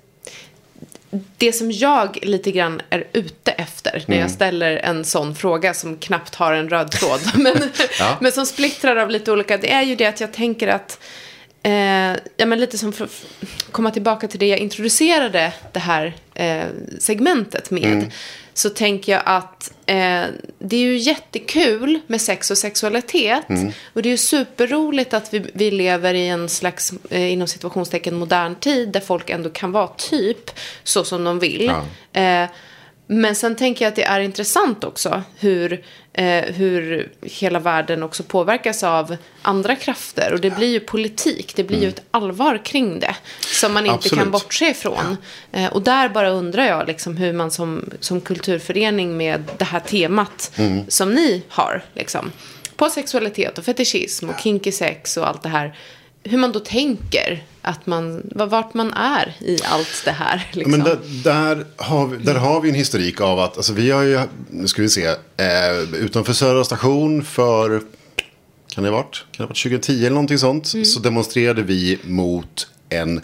[1.37, 5.97] det som jag lite grann är ute efter när jag ställer en sån fråga som
[5.99, 8.17] knappt har en röd tråd, men, Ja.
[8.21, 10.99] men som splittrar av lite olika, det är ju det att jag tänker att
[11.65, 13.25] Eh, ja, men lite som för att
[13.71, 16.65] komma tillbaka till det jag introducerade det här eh,
[16.99, 18.13] segmentet med.
[18.57, 20.25] Så tänker jag att eh,
[20.59, 23.45] det är ju jättekul med sex och sexualitet.
[23.93, 28.15] Och det är ju superroligt att vi, vi lever i en slags, eh, inom situationstecken,
[28.15, 28.89] modern tid.
[28.89, 30.51] Där folk ändå kan vara typ
[30.85, 31.73] så som de vill.
[32.13, 32.47] Eh,
[33.07, 35.85] men sen tänker jag att det är intressant också hur,
[36.15, 40.33] eh, hur hela världen också påverkas av andra krafter.
[40.33, 43.17] Och det blir ju politik, det blir ju ett allvar kring det.
[43.41, 44.33] Som man inte kan Absolut.
[44.33, 45.17] bortse ifrån.
[45.53, 49.81] Eh, och där bara undrar jag liksom hur man som, som kulturförening med det här
[49.81, 50.53] temat
[50.89, 51.83] som ni har.
[51.95, 52.33] Liksom,
[52.77, 55.75] på sexualitet och fetischism och kinky sex och allt det här.
[56.25, 60.49] Hur man då tänker att man, vart man är i allt det här.
[60.53, 60.71] Liksom.
[60.71, 64.03] Men där, där, har vi, där har vi en historik av att, alltså vi har
[64.03, 64.21] ju,
[64.51, 67.83] nu ska vi se, eh, utanför Södra station för,
[68.75, 71.99] kan det ha varit, kan det ha varit 2010 eller någonting sånt, så demonstrerade vi
[72.05, 73.23] mot en, eh,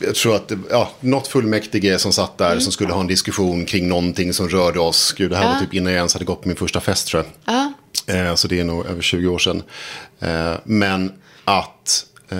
[0.00, 3.64] jag tror att det, ja, något fullmäktige som satt där som skulle ha en diskussion
[3.64, 5.12] kring någonting som rörde oss.
[5.12, 7.24] Gud, det här var typ innan jag ens hade gått på min första fest tror
[7.44, 7.54] jag.
[7.54, 7.72] Ja.
[8.14, 9.62] Eh, Så det är nog över 20 år sedan.
[10.20, 11.12] Eh, Men
[11.48, 12.38] att eh,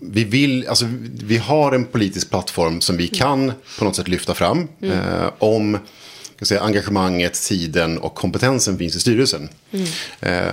[0.00, 0.86] vi vill, alltså
[1.24, 4.68] vi- har en politisk plattform som vi kan på något sätt lyfta fram.
[4.82, 5.78] eh, Om
[6.42, 9.48] säga, engagemanget, tiden och kompetensen finns i styrelsen.
[10.20, 10.44] Eh,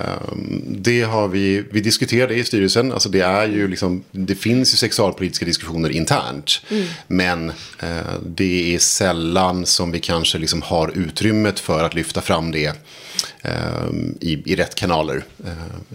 [0.66, 4.76] Det har vi, vi diskuterade i styrelsen, alltså det är ju liksom, det finns ju
[4.76, 6.60] sexualpolitiska diskussioner internt.
[7.06, 7.48] Men
[7.80, 12.66] eh, det är sällan som vi kanske liksom har utrymmet för att lyfta fram det
[13.42, 13.88] eh,
[14.20, 15.24] i, i rätt kanaler.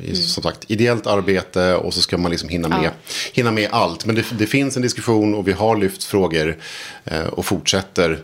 [0.03, 2.91] I, Som sagt, ideellt arbete och så ska man liksom hinna med,
[3.33, 4.05] hinna med allt.
[4.05, 6.57] Men det, det finns en diskussion och vi har lyft frågor
[7.29, 8.19] och fortsätter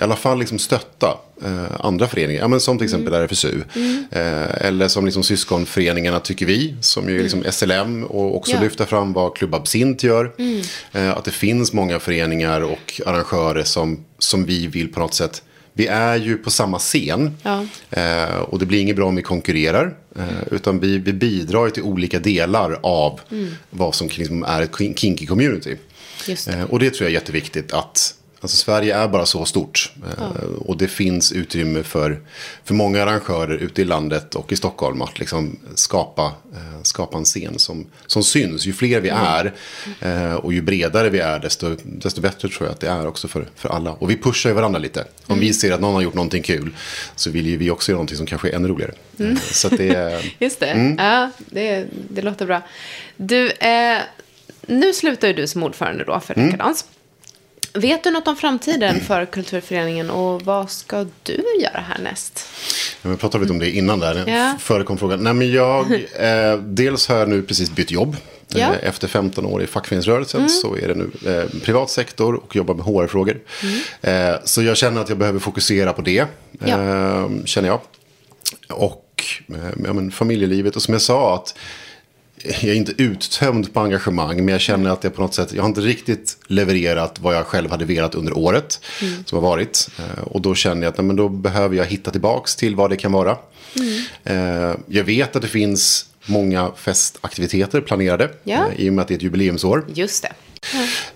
[0.00, 2.40] i alla fall liksom stötta eh, andra föreningar.
[2.40, 3.60] Ja, men som till exempel RFSU.
[4.10, 8.60] Eh, eller som liksom syskonföreningarna tycker vi, som ju är liksom SLM och också Ja.
[8.60, 10.32] lyfta fram vad Klubb Absint gör.
[10.92, 15.42] Eh, att det finns många föreningar och arrangörer som, som vi vill på något sätt
[15.78, 17.36] vi är ju på samma scen.
[17.42, 17.64] Ja.
[17.90, 19.94] Eh, och det blir inget bra om vi konkurrerar.
[20.18, 23.20] Eh, utan vi, vi bidrar till olika delar av
[23.70, 25.76] vad som liksom är ett kin- kinky community.
[26.26, 26.46] Det.
[26.48, 29.92] Eh, och det tror jag är jätteviktigt att Alltså Sverige är bara så stort.
[30.18, 30.24] Eh,
[30.58, 32.20] Och det finns utrymme för,
[32.64, 36.24] för många arrangörer ute i landet och i Stockholm att liksom skapa,
[36.54, 38.66] eh, skapa en scen som, som syns.
[38.66, 39.52] Ju fler vi är
[40.00, 43.28] eh, och ju bredare vi är desto, desto bättre tror jag att det är också
[43.28, 43.92] för, för alla.
[43.92, 45.04] Och vi pushar ju varandra lite.
[45.26, 46.74] Om vi ser att någon har gjort någonting kul
[47.16, 48.92] så vill ju vi också göra någonting som kanske är ännu roligare.
[49.18, 50.22] Eh, Så det.
[50.38, 50.94] Just det.
[50.98, 52.62] Ja, det, det låter bra.
[53.16, 53.98] Du, eh,
[54.66, 56.60] nu slutar ju du som ordförande då för Mm.
[57.76, 62.48] Vet du något om framtiden för kulturföreningen och vad ska du göra härnäst?
[63.02, 64.24] Ja, Vi pratade lite om det innan där.
[64.26, 64.54] Ja.
[64.60, 65.20] Förekom frågan.
[65.24, 68.16] Nej, men jag, eh, dels har jag nu precis bytt jobb.
[68.48, 68.58] Ja.
[68.66, 68.72] Mm.
[68.82, 72.74] Eh, Efter 15 år i fackföreningsrörelsen så är det nu eh, privat sektor och jobbar
[72.74, 73.40] med HR-frågor.
[74.00, 76.26] Eh, så jag känner att jag behöver fokusera på det.
[76.64, 76.66] Ja.
[76.68, 77.80] Eh, känner jag.
[78.70, 80.76] Och eh, ja, men, familjelivet.
[80.76, 81.54] Och som jag sa att
[82.48, 84.36] jag är inte uttömd på engagemang.
[84.36, 87.46] Men jag känner att jag på något sätt, jag har inte riktigt levererat vad jag
[87.46, 88.80] själv hade velat under året.
[89.24, 89.88] Som har varit.
[89.98, 92.90] Eh, Och då känner jag att nej, men då behöver jag hitta tillbaks till vad
[92.90, 93.36] det kan vara.
[94.24, 98.30] Eh, Jag vet att det finns många festaktiviteter planerade.
[98.44, 98.66] Ja.
[98.76, 99.84] eh, I och med att det är ett jubileumsår.
[99.94, 100.32] Just det.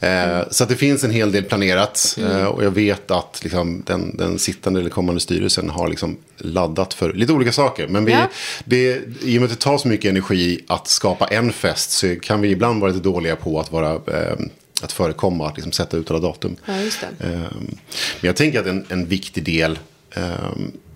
[0.01, 2.15] Eh, Så att det finns en hel del planerat.
[2.19, 2.37] Mm.
[2.37, 6.95] Eh, Och jag vet att liksom, den, den sittande eller kommande styrelsen har liksom laddat
[6.95, 7.87] för lite olika saker.
[7.89, 8.29] Men vi, Ja.
[8.65, 12.17] det, i och med att det tar så mycket energi att skapa en fest så
[12.23, 14.37] kan vi ibland vara lite dåliga på att vara eh,
[14.83, 16.57] att förekomma, att liksom sätta ut alla datum.
[16.67, 16.73] Ja.
[16.75, 17.79] Eh, Men
[18.21, 19.79] jag tänker att en, en viktig del
[20.17, 20.23] eh,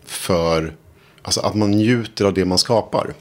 [0.07, 0.75] för
[1.23, 3.15] alltså att man njuter av det man skapar.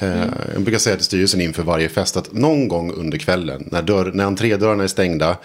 [0.00, 0.24] Eh,
[0.54, 4.10] Jag brukar säga till styrelsen inför varje fest att någon gång under kvällen när, dörr,
[4.14, 5.36] när entrédörrarna är stängda,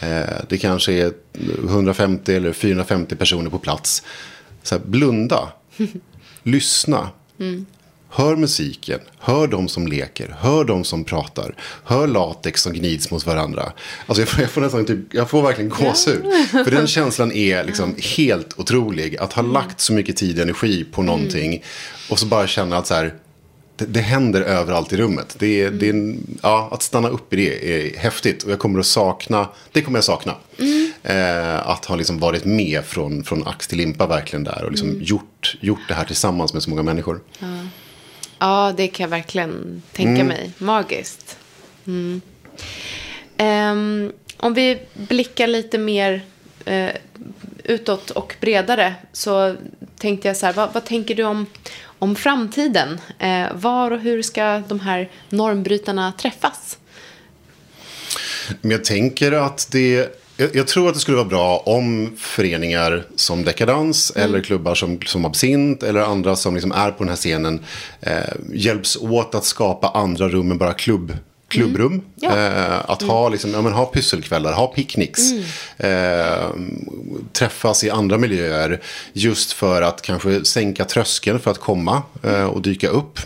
[0.00, 1.12] eh, det kanske är
[1.66, 4.02] 150 eller 450 personer på plats,
[4.62, 5.48] så här, blunda,
[6.42, 7.10] lyssna.
[8.14, 11.54] Hör musiken, hör de som leker, hör de som pratar,
[11.84, 13.72] hör latex som gnids mot varandra.
[14.06, 16.22] Alltså jag får, jag får nästan typ, jag får verkligen gåshud.
[16.50, 19.16] För den känslan är liksom helt otrolig.
[19.16, 21.62] Att ha lagt så mycket tid och energi på någonting
[22.10, 23.14] och så bara känna att så här,
[23.82, 25.36] det, det händer överallt i rummet.
[25.38, 28.42] Det är, det en, ja, att stanna upp i det är häftigt.
[28.42, 30.34] Och jag kommer att sakna, det kommer jag sakna.
[31.02, 34.64] Eh, att ha liksom varit med från, från ax till limpa verkligen där.
[34.64, 37.20] Och liksom gjort, gjort det här tillsammans med så många människor.
[38.38, 40.50] Ja, det kan jag verkligen tänka mig.
[40.58, 41.36] Magiskt.
[41.86, 42.20] Mm.
[43.36, 46.22] Ehm, om vi blickar lite mer
[46.64, 46.90] eh,
[47.64, 49.56] utåt och bredare så
[49.98, 51.46] tänkte jag så här, vad, vad tänker du om,
[52.02, 53.00] om framtiden?
[53.18, 56.78] Eh, var och hur ska de här normbrytarna träffas?
[58.60, 60.18] Men jag tänker att det...
[60.52, 65.24] Jag, tror att det skulle vara bra om föreningar som Dekadans eller klubbar som, som
[65.24, 67.64] Absint eller andra som liksom är på den här scenen
[68.00, 68.12] eh,
[68.52, 71.16] hjälps åt att skapa andra rum än bara klubb,
[71.52, 72.02] klubbrum.
[72.14, 72.38] Ja.
[72.38, 75.20] Eh, att ha, liksom, ja, men, ha pysselkvällar, ha picknicks.
[75.76, 76.50] Eh,
[77.32, 78.80] träffas i andra miljöer
[79.12, 83.18] just för att kanske sänka tröskeln för att komma eh, och dyka upp.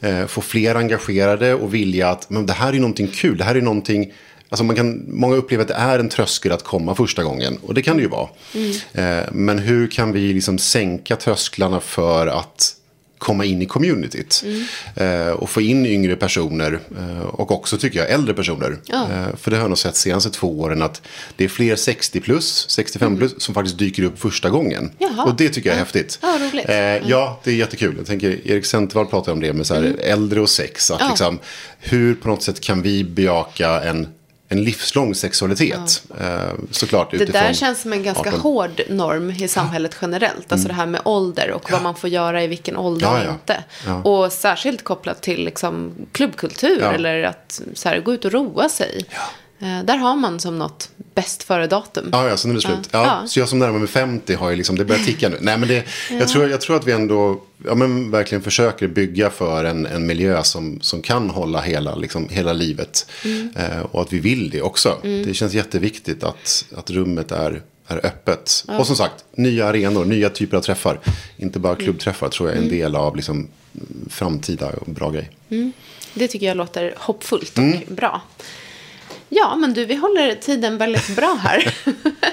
[0.00, 3.54] Eh, få fler engagerade och vilja att men det här är någonting kul, det här
[3.54, 4.12] är någonting
[4.48, 7.58] Alltså man kan, många upplever att det är en tröskel att komma första gången.
[7.62, 8.28] Och det kan det ju vara.
[8.92, 12.74] Eh, men hur kan vi liksom sänka trösklarna för att
[13.18, 14.44] komma in i communityt.
[14.94, 18.76] Eh, och få in yngre personer eh, och också tycker jag äldre personer.
[18.84, 19.02] Ja.
[19.12, 21.02] Eh, för det har jag nog sett senaste två åren att
[21.36, 24.90] det är fler 60 plus, 65 plus som faktiskt dyker upp första gången.
[24.98, 25.24] Jaha.
[25.24, 26.18] Och det tycker jag är häftigt.
[26.22, 26.68] Ja, roligt.
[26.68, 26.76] Eh,
[27.10, 27.94] ja, det är jättekul.
[27.98, 30.90] Jag tänker, Erik Centervall pratar om det med så här, äldre och sex.
[30.90, 31.08] Att Ja.
[31.08, 31.38] liksom,
[31.78, 34.08] hur på något sätt kan vi bejaka en,
[34.48, 36.02] en livslång sexualitet?
[36.20, 36.26] Eh,
[36.70, 38.40] såklart Det utifrån där känns som en ganska 18.
[38.40, 40.52] hård norm i samhället generellt.
[40.52, 43.26] Alltså det här med ålder och vad man får göra i vilken ålder Ja, och
[43.26, 43.30] ja.
[43.32, 43.64] inte.
[43.86, 44.02] Ja.
[44.02, 46.92] Och särskilt kopplat till liksom klubbkultur Ja.
[46.92, 49.04] eller att så här, gå ut och roa sig.
[49.58, 52.08] Eh, där har man som något bäst före-datum.
[52.12, 52.88] Ja, ja, sen är det slut.
[52.90, 53.04] Ja.
[53.22, 53.28] Ja.
[53.28, 55.36] Så jag som närmar mig 50 har ju liksom, det börjar ticka nu.
[55.40, 59.30] Nej, men det, jag, tror, jag tror att vi ändå ja, men verkligen försöker bygga
[59.30, 63.06] för en, en miljö som, som kan hålla hela, liksom, hela livet.
[63.56, 64.98] Eh, och att vi vill det också.
[65.02, 68.64] Det känns jätteviktigt att, att rummet är, är öppet.
[68.78, 71.00] Och som sagt, nya arenor, nya typer av träffar.
[71.36, 73.48] Inte bara klubbträffar tror jag är en del av liksom,
[74.10, 75.30] framtida och bra grej.
[76.14, 77.78] Det tycker jag låter hoppfullt och Mm.
[77.88, 78.22] bra.
[79.28, 81.74] Ja, men du, vi håller tiden väldigt bra här.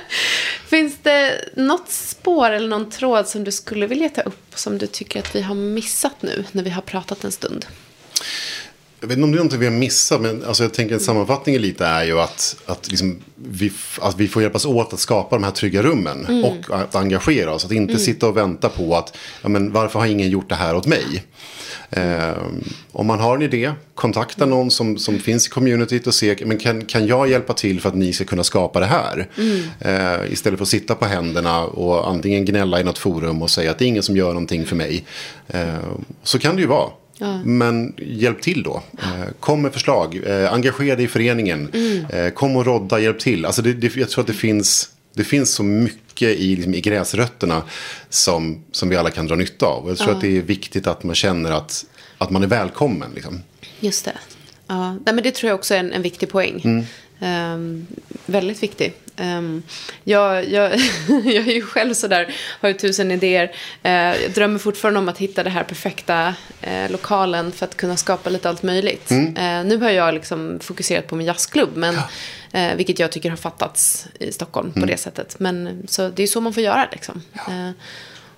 [0.70, 4.88] Finns det något spår eller någon tråd som du skulle vilja ta upp som du
[4.88, 7.66] tycker att vi har missat nu när vi har pratat en stund?
[9.04, 11.02] Jag vet inte om det är någonting vi har missat, men alltså jag tänker en
[11.02, 15.36] sammanfattning lite är ju att, att, liksom vi, att vi får hjälpas åt att skapa
[15.36, 17.66] de här trygga rummen och att engagera oss.
[17.66, 20.76] Att inte sitta och vänta på att, ja, men varför har ingen gjort det här
[20.76, 21.24] åt mig?
[21.90, 22.38] Eh,
[22.92, 26.58] om man har en idé, kontakta någon som, som finns i communityt och se, men
[26.58, 29.28] kan, kan jag hjälpa till för att ni ska kunna skapa det här?
[29.80, 33.72] Eh, istället för att sitta på händerna och antingen gnälla i något forum och säga
[33.72, 35.06] att det är ingen som gör någonting för mig.
[35.48, 35.76] Eh,
[36.24, 36.90] så kan det ju vara.
[37.46, 38.84] Men hjälp till då.
[39.00, 40.22] Eh, kom med förslag.
[40.26, 41.70] Eh, engagera dig i föreningen.
[42.10, 43.46] Eh, kom och rodda, hjälp till.
[43.46, 46.82] Alltså det, det, jag tror att det finns, det finns så mycket i, liksom, i
[46.82, 47.64] gräsrötterna
[48.10, 49.84] som, som vi alla kan dra nytta av.
[49.84, 51.86] Och jag tror att det är viktigt att man känner att,
[52.18, 53.12] att man är välkommen.
[53.16, 53.42] Liksom.
[53.80, 54.18] Just det.
[54.68, 56.62] Ja, nej, men det tror jag också är en, en viktig poäng.
[56.64, 56.86] Mm.
[57.20, 57.88] Ehm,
[58.26, 58.94] väldigt viktig.
[59.18, 59.64] Ehm,
[60.04, 60.72] jag, jag,
[61.08, 63.52] jag är ju själv sådär, har ju tusen idéer.
[63.84, 67.98] Eh, jag drömmer fortfarande om att hitta det här perfekta eh, lokalen för att kunna
[67.98, 69.12] skapa lite allt möjligt.
[69.12, 69.38] Mm.
[69.38, 71.96] Eh, nu har jag liksom fokuserat på min jazzklubb, men,
[72.52, 74.82] eh, vilket jag tycker har fattats i Stockholm Mm.
[74.82, 75.36] på det sättet.
[75.40, 77.22] Men så det är så man får göra liksom.
[77.36, 77.70] Eh,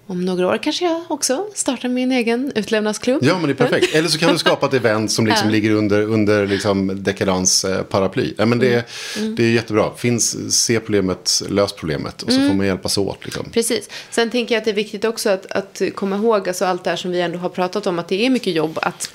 [0.07, 3.23] om några år kanske jag också startar min egen utlämnadsklubb.
[3.23, 3.95] Ja, men det är perfekt.
[3.95, 7.81] Eller så kan du skapa ett event som liksom ligger under, under liksom dekadans eh,
[7.83, 8.33] paraply.
[8.37, 8.85] Ja, men det,
[9.17, 9.35] Mm.
[9.35, 9.91] det är jättebra.
[9.97, 12.49] Finns, se problemet, lös problemet och så Mm.
[12.49, 13.25] får man hjälpas åt.
[13.25, 13.45] Liksom.
[13.51, 13.89] Precis.
[14.09, 16.89] Sen tänker jag att det är viktigt också att, att komma ihåg alltså allt det
[16.89, 18.79] här som vi ändå har pratat om, att det är mycket jobb.
[18.81, 19.09] Att,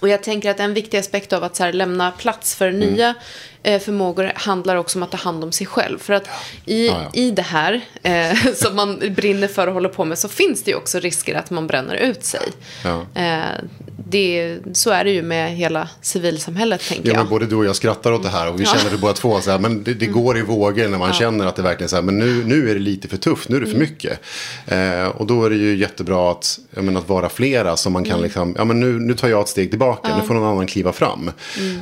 [0.00, 2.80] och jag tänker att en viktig aspekt av att så här, lämna plats för Mm.
[2.80, 3.14] nya
[3.62, 5.98] eh, förmågor handlar också om att ta hand om sig själv.
[5.98, 6.28] För att
[6.66, 7.20] i, Ja, ja.
[7.20, 10.70] i det här eh, som man brinner för och håller på med så finns det
[10.70, 12.48] ju också risker att man bränner ut sig.
[12.84, 13.06] Ja.
[13.22, 13.62] Eh,
[14.10, 17.20] det, så är det ju med hela civilsamhället, tänker Ja, jag.
[17.20, 19.40] men både du och jag skrattar åt det här och vi känner det båda två.
[19.40, 21.96] Så här, men det, det går i vågor när man känner att det verkligen så
[21.96, 24.20] här, men nu, nu är det lite för tufft, nu är det för mycket.
[24.66, 28.20] Eh, och då är det ju jättebra att, menar, att vara flera som man kan
[28.20, 30.92] liksom, ja men nu, nu tar jag ett steg tillbaka, nu får någon annan kliva
[30.92, 31.30] fram.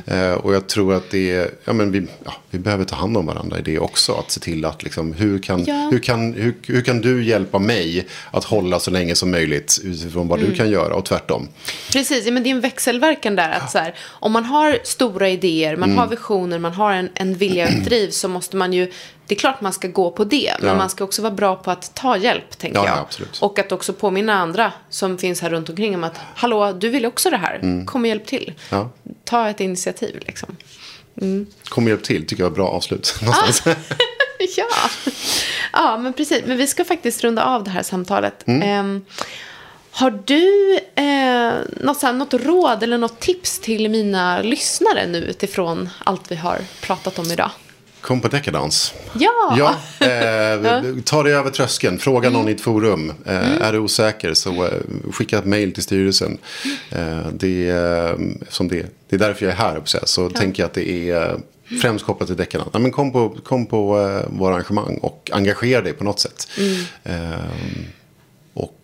[0.05, 3.25] Eh, och jag tror att det ja men vi, ja, vi behöver ta hand om
[3.25, 4.13] varandra i det också.
[4.13, 5.87] Att se till att liksom, hur kan, Ja.
[5.91, 10.27] hur kan, hur, hur kan du hjälpa mig att hålla så länge som möjligt utifrån
[10.27, 11.47] vad du kan göra och tvärtom.
[11.91, 13.49] Precis, ja, men det är en växelverkan där.
[13.51, 15.97] Att så här, om man har stora idéer, man Mm.
[15.99, 18.91] har visioner, man har en, en vilja och ett driv så måste man ju,
[19.27, 20.75] det är klart man ska gå på det, men Ja.
[20.75, 22.97] man ska också vara bra på att ta hjälp, tänker Ja, jag.
[22.97, 23.37] ja, absolut.
[23.41, 27.05] Och att också påminna andra som finns här runt omkring om att, hallå, du vill
[27.05, 28.43] också det här, kom och hjälp till.
[28.43, 28.85] Mm.
[29.03, 29.13] Ja.
[29.25, 30.55] Ta ett initiativ, liksom.
[31.69, 33.15] Kom och hjälp till, tycker jag är bra avslut.
[33.21, 33.63] Någonstans.
[34.57, 34.65] ja.
[35.73, 36.43] ja, men precis.
[36.45, 38.43] Men vi ska faktiskt runda av det här samtalet.
[38.47, 39.05] Ehm,
[39.97, 45.89] har du eh, något, här, något råd eller något tips till mina lyssnare nu utifrån
[46.03, 47.51] allt vi har pratat om idag?
[48.01, 48.93] Kom på Decadance.
[49.13, 49.55] Ja!
[49.57, 49.75] Ja,
[50.07, 51.99] eh, ta dig över tröskeln.
[51.99, 53.13] Fråga någon i ett forum.
[53.25, 54.71] Eh, Är du osäker så eh,
[55.11, 56.37] skicka ett mejl till styrelsen.
[56.91, 58.17] Eh, det, är, eh,
[58.49, 59.81] som det, det är därför jag är här.
[59.85, 61.37] Så, så tänker jag att det är eh,
[61.81, 62.65] främst kopplat till deckarna.
[62.71, 66.47] Men kom på, kom på eh, våra arrangemang och engagera dig på något sätt.
[67.03, 67.13] Eh,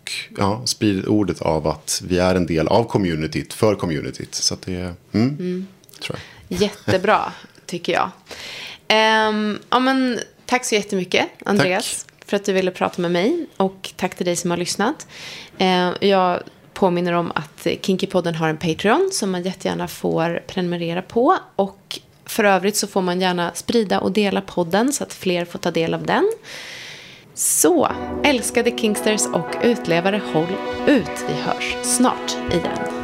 [0.04, 4.34] och ja, sprid ordet av att vi är en del av communityt, för communityt.
[4.34, 5.66] Så att det är, mm,
[6.00, 6.60] tror jag.
[6.60, 7.32] Jättebra,
[7.66, 8.10] tycker jag.
[8.88, 13.46] Ehm, ja, men, tack så jättemycket, Andreas, för att du ville prata med mig.
[13.56, 15.06] Och tack till dig som har lyssnat.
[15.58, 16.42] Ehm, jag
[16.72, 21.38] påminner om att Kinkypodden har en Patreon som man jättegärna får prenumerera på.
[21.56, 25.58] Och för övrigt så får man gärna sprida och dela podden så att fler får
[25.58, 26.30] ta del av den.
[27.36, 27.88] Så,
[28.24, 30.56] älskade Kingsters och utlevare, håll
[30.86, 31.24] ut.
[31.28, 33.03] Vi hörs snart igen.